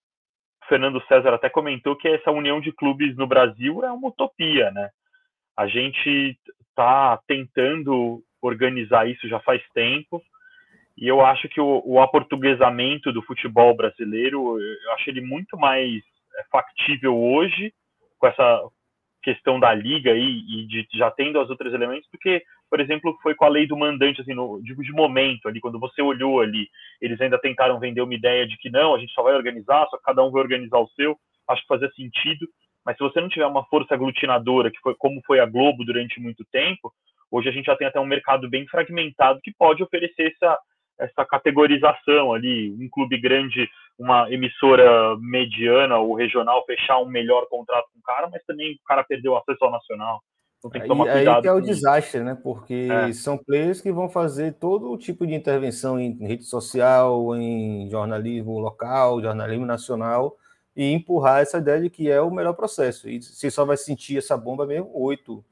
[0.68, 4.90] Fernando César até comentou que essa união de clubes no Brasil é uma utopia, né?
[5.56, 6.36] A gente
[6.68, 10.22] está tentando organizar isso já faz tempo.
[10.96, 16.02] E eu acho que o, o aportuguesamento do futebol brasileiro, eu acho ele muito mais
[16.36, 17.72] é, factível hoje,
[18.18, 18.62] com essa
[19.24, 23.16] questão da liga aí, e de já tendo os outros elementos, do que, por exemplo,
[23.22, 26.40] foi com a lei do mandante, assim, no, digo de momento ali, quando você olhou
[26.40, 26.68] ali,
[27.00, 29.98] eles ainda tentaram vender uma ideia de que não, a gente só vai organizar, só
[30.04, 31.16] cada um vai organizar o seu,
[31.48, 32.46] acho que fazia sentido,
[32.84, 36.20] mas se você não tiver uma força aglutinadora, que foi como foi a Globo durante
[36.20, 36.92] muito tempo,
[37.30, 40.58] hoje a gente já tem até um mercado bem fragmentado que pode oferecer essa,
[40.98, 43.68] essa categorização ali, um clube grande,
[43.98, 48.84] uma emissora mediana ou regional fechar um melhor contrato com o cara, mas também o
[48.86, 50.22] cara perdeu acesso ao nacional.
[50.58, 51.36] Então tem que tomar aí, cuidado.
[51.36, 52.38] Aí que é o desastre, né?
[52.42, 53.12] Porque é.
[53.12, 59.20] são players que vão fazer todo tipo de intervenção em rede social, em jornalismo local,
[59.20, 60.36] jornalismo nacional,
[60.74, 63.08] e empurrar essa ideia de que é o melhor processo.
[63.10, 65.44] E você só vai sentir essa bomba mesmo oito,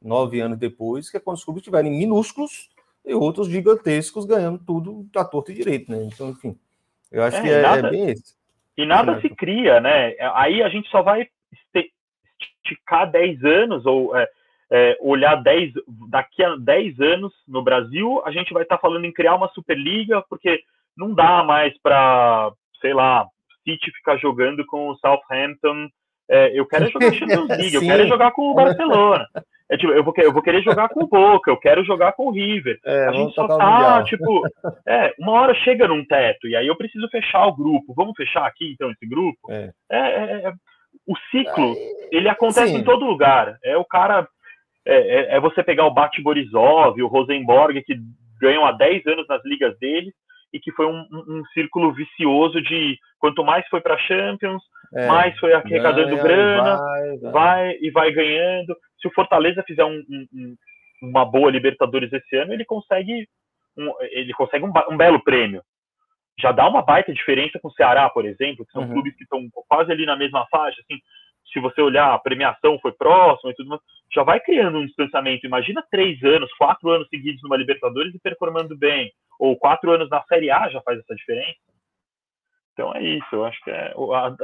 [0.00, 2.70] nove anos depois, que é quando os clubes estiverem minúsculos
[3.04, 6.08] e outros gigantescos ganhando tudo da torta e direito, né?
[6.12, 6.56] Então, enfim,
[7.10, 8.34] eu acho é, que é, nada, é, bem esse.
[8.76, 10.14] E nada se cria, né?
[10.34, 11.28] Aí a gente só vai
[12.64, 14.28] esticar 10 anos ou é,
[14.70, 15.72] é, olhar 10,
[16.08, 19.48] daqui a 10 anos no Brasil, a gente vai estar tá falando em criar uma
[19.48, 20.62] Superliga, porque
[20.96, 23.26] não dá mais para, sei lá,
[23.64, 25.88] City ficar jogando com o Southampton.
[26.28, 29.26] É, eu quero jogar Champions League, eu quero jogar com o Barcelona.
[29.70, 32.26] É, tipo, eu, vou, eu vou querer jogar com o Boca, eu quero jogar com
[32.26, 32.78] o River.
[32.84, 34.42] É, a gente só tá, tipo,
[34.86, 37.94] é, uma hora chega num teto, e aí eu preciso fechar o grupo.
[37.94, 39.50] Vamos fechar aqui, então, esse grupo?
[39.50, 39.70] É.
[39.90, 40.52] é, é, é
[41.06, 41.74] o ciclo,
[42.10, 42.78] ele acontece Sim.
[42.78, 43.58] em todo lugar.
[43.64, 44.28] É o cara.
[44.86, 47.94] É, é, você pegar o Bate Borisov, o Rosenborg, que
[48.38, 50.12] ganham há 10 anos nas ligas deles,
[50.52, 54.62] e que foi um, um, um círculo vicioso de quanto mais foi para Champions,
[54.92, 57.32] é, mais foi arrecadando grana, vai, vai.
[57.32, 58.76] vai, e vai ganhando.
[59.00, 60.02] Se o Fortaleza fizer um,
[61.02, 63.28] uma boa Libertadores esse ano, ele consegue
[64.12, 65.62] ele consegue um, belo prêmio.
[66.38, 68.92] Já dá uma baita diferença com o Ceará, por exemplo, que são uhum.
[68.92, 70.80] clubes que estão quase ali na mesma faixa.
[70.80, 71.00] Assim,
[71.52, 73.80] se você olhar, a premiação foi próxima e tudo mais,
[74.12, 75.46] já vai criando um distanciamento.
[75.46, 80.22] Imagina três anos, quatro anos seguidos numa Libertadores e performando bem ou quatro anos na
[80.24, 81.58] Série A já faz essa diferença.
[82.74, 83.94] Então é isso, eu acho que é,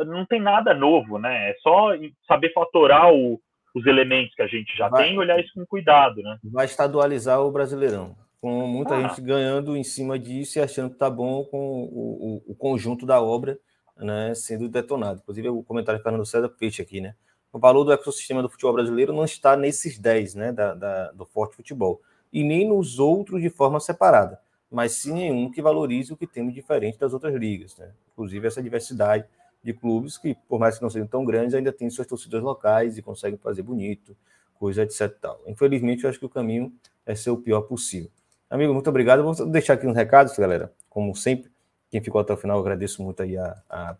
[0.06, 1.50] não tem nada novo, né?
[1.50, 1.88] É só
[2.28, 3.40] saber fatorar o,
[3.74, 6.38] os elementos que a gente já vai, tem e olhar isso com cuidado, né?
[6.44, 9.02] Vai estadualizar o Brasileirão, com muita ah.
[9.02, 13.04] gente ganhando em cima disso e achando que tá bom com o, o, o, conjunto
[13.04, 13.58] da obra
[13.96, 15.18] né, sendo detonado.
[15.20, 17.14] Inclusive, o comentário de Fernando César Peixe aqui, né?
[17.52, 21.26] O valor do ecossistema do futebol brasileiro não está nesses 10, né, da, da, do
[21.26, 22.00] forte futebol,
[22.32, 24.38] e nem nos outros de forma separada
[24.70, 27.76] mas sim nenhum que valorize o que temos diferente das outras ligas.
[27.76, 27.90] Né?
[28.12, 29.24] Inclusive essa diversidade
[29.62, 32.96] de clubes que, por mais que não sejam tão grandes, ainda têm suas torcidas locais
[32.96, 34.16] e conseguem fazer bonito,
[34.54, 35.10] coisa etc.
[35.20, 35.40] Tal.
[35.46, 36.72] Infelizmente, eu acho que o caminho
[37.04, 38.10] é ser o pior possível.
[38.48, 39.22] Amigo, muito obrigado.
[39.22, 40.72] Vou deixar aqui uns recados, galera.
[40.88, 41.50] Como sempre,
[41.90, 43.96] quem ficou até o final, agradeço muito aí a, a,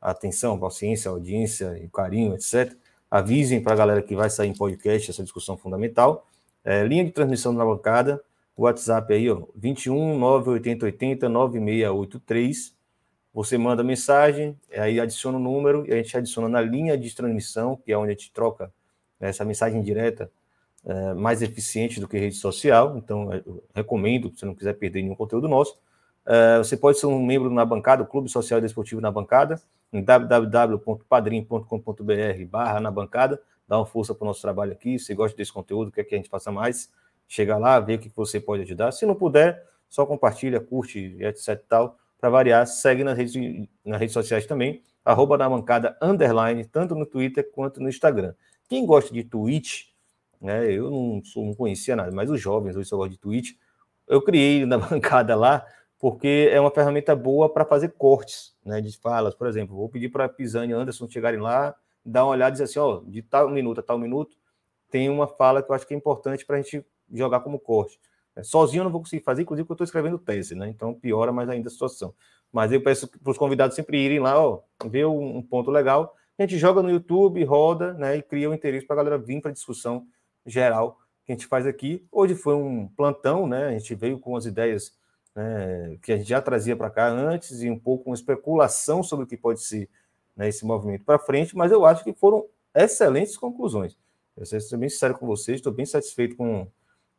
[0.00, 2.76] a atenção, a paciência, a audiência e carinho, etc.
[3.10, 6.26] Avisem para a galera que vai sair em podcast essa discussão fundamental.
[6.64, 8.22] É, linha de transmissão na bancada,
[8.56, 12.74] o WhatsApp aí, ó, 21 98080 9683.
[13.34, 17.76] Você manda mensagem, aí adiciona o número e a gente adiciona na linha de transmissão,
[17.76, 18.70] que é onde a gente troca
[19.18, 20.30] né, essa mensagem direta,
[20.84, 22.94] é, mais eficiente do que rede social.
[22.98, 23.42] Então, é,
[23.74, 25.78] recomendo, se não quiser perder nenhum conteúdo nosso.
[26.26, 29.58] É, você pode ser um membro na bancada, o Clube Social e Desportivo na bancada,
[29.92, 33.40] em www.padrim.com.br barra na bancada.
[33.66, 34.98] Dá uma força para o nosso trabalho aqui.
[34.98, 36.90] Se gosta desse conteúdo, quer que a gente faça mais,
[37.32, 38.92] chega lá, vê o que você pode ajudar.
[38.92, 41.96] Se não puder, só compartilha, curte, etc tal.
[42.20, 43.34] Para variar, segue nas redes,
[43.82, 48.34] nas redes sociais também, arroba na bancada underline, tanto no Twitter quanto no Instagram.
[48.68, 49.86] Quem gosta de Twitch,
[50.38, 53.52] né, eu não, sou, não conhecia nada, mas os jovens hoje só gostam de Twitch.
[54.06, 55.64] Eu criei na bancada lá
[55.98, 59.34] porque é uma ferramenta boa para fazer cortes né, de falas.
[59.34, 62.64] Por exemplo, vou pedir para Pisani e Anderson chegarem lá, dar uma olhada e dizer
[62.64, 64.36] assim: ó, de tal minuto a tal minuto,
[64.90, 67.98] tem uma fala que eu acho que é importante para a gente jogar como corte.
[68.34, 70.68] É, sozinho eu não vou conseguir fazer, inclusive porque eu estou escrevendo tese, né?
[70.68, 72.14] Então piora mais ainda a situação.
[72.52, 76.14] Mas eu peço para os convidados sempre irem lá, ó, ver um ponto legal.
[76.38, 78.16] A gente joga no YouTube, roda, né?
[78.16, 80.06] E cria o um interesse para a galera vir para a discussão
[80.46, 82.06] geral que a gente faz aqui.
[82.10, 83.68] Hoje foi um plantão, né?
[83.68, 84.92] A gente veio com as ideias
[85.34, 89.24] né, que a gente já trazia para cá antes e um pouco uma especulação sobre
[89.24, 89.88] o que pode ser
[90.36, 93.96] né, esse movimento para frente, mas eu acho que foram excelentes conclusões.
[94.36, 96.66] Eu ser bem sincero com vocês, estou bem satisfeito com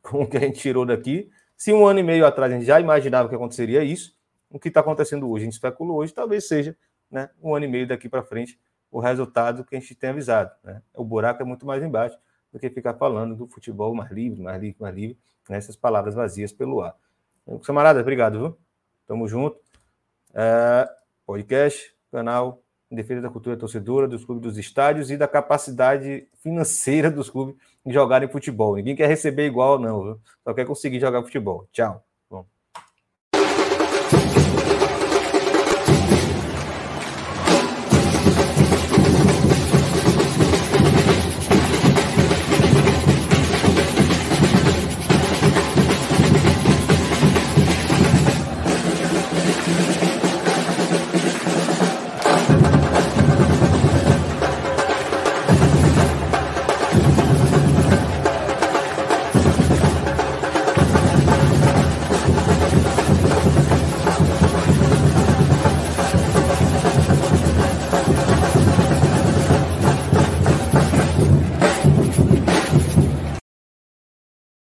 [0.03, 1.29] com o que a gente tirou daqui.
[1.55, 4.15] Se um ano e meio atrás a gente já imaginava que aconteceria isso,
[4.49, 6.77] o que está acontecendo hoje, a gente especulou hoje, talvez seja
[7.09, 8.59] né, um ano e meio daqui para frente
[8.91, 10.51] o resultado que a gente tem avisado.
[10.63, 10.81] Né?
[10.93, 12.17] O buraco é muito mais embaixo
[12.51, 15.17] do que ficar falando do futebol mais livre, mais livre, mais livre,
[15.49, 16.95] nessas né, palavras vazias pelo ar.
[17.41, 18.57] Então, camarada, obrigado, viu?
[19.07, 19.59] Tamo junto.
[20.33, 20.87] É,
[21.25, 27.09] podcast, canal em defesa da cultura torcedora, dos clubes dos estádios e da capacidade financeira
[27.11, 27.55] dos clubes
[27.85, 28.75] em jogarem futebol.
[28.75, 30.21] Ninguém quer receber igual, não, viu?
[30.43, 31.67] só quer conseguir jogar futebol.
[31.71, 32.03] Tchau.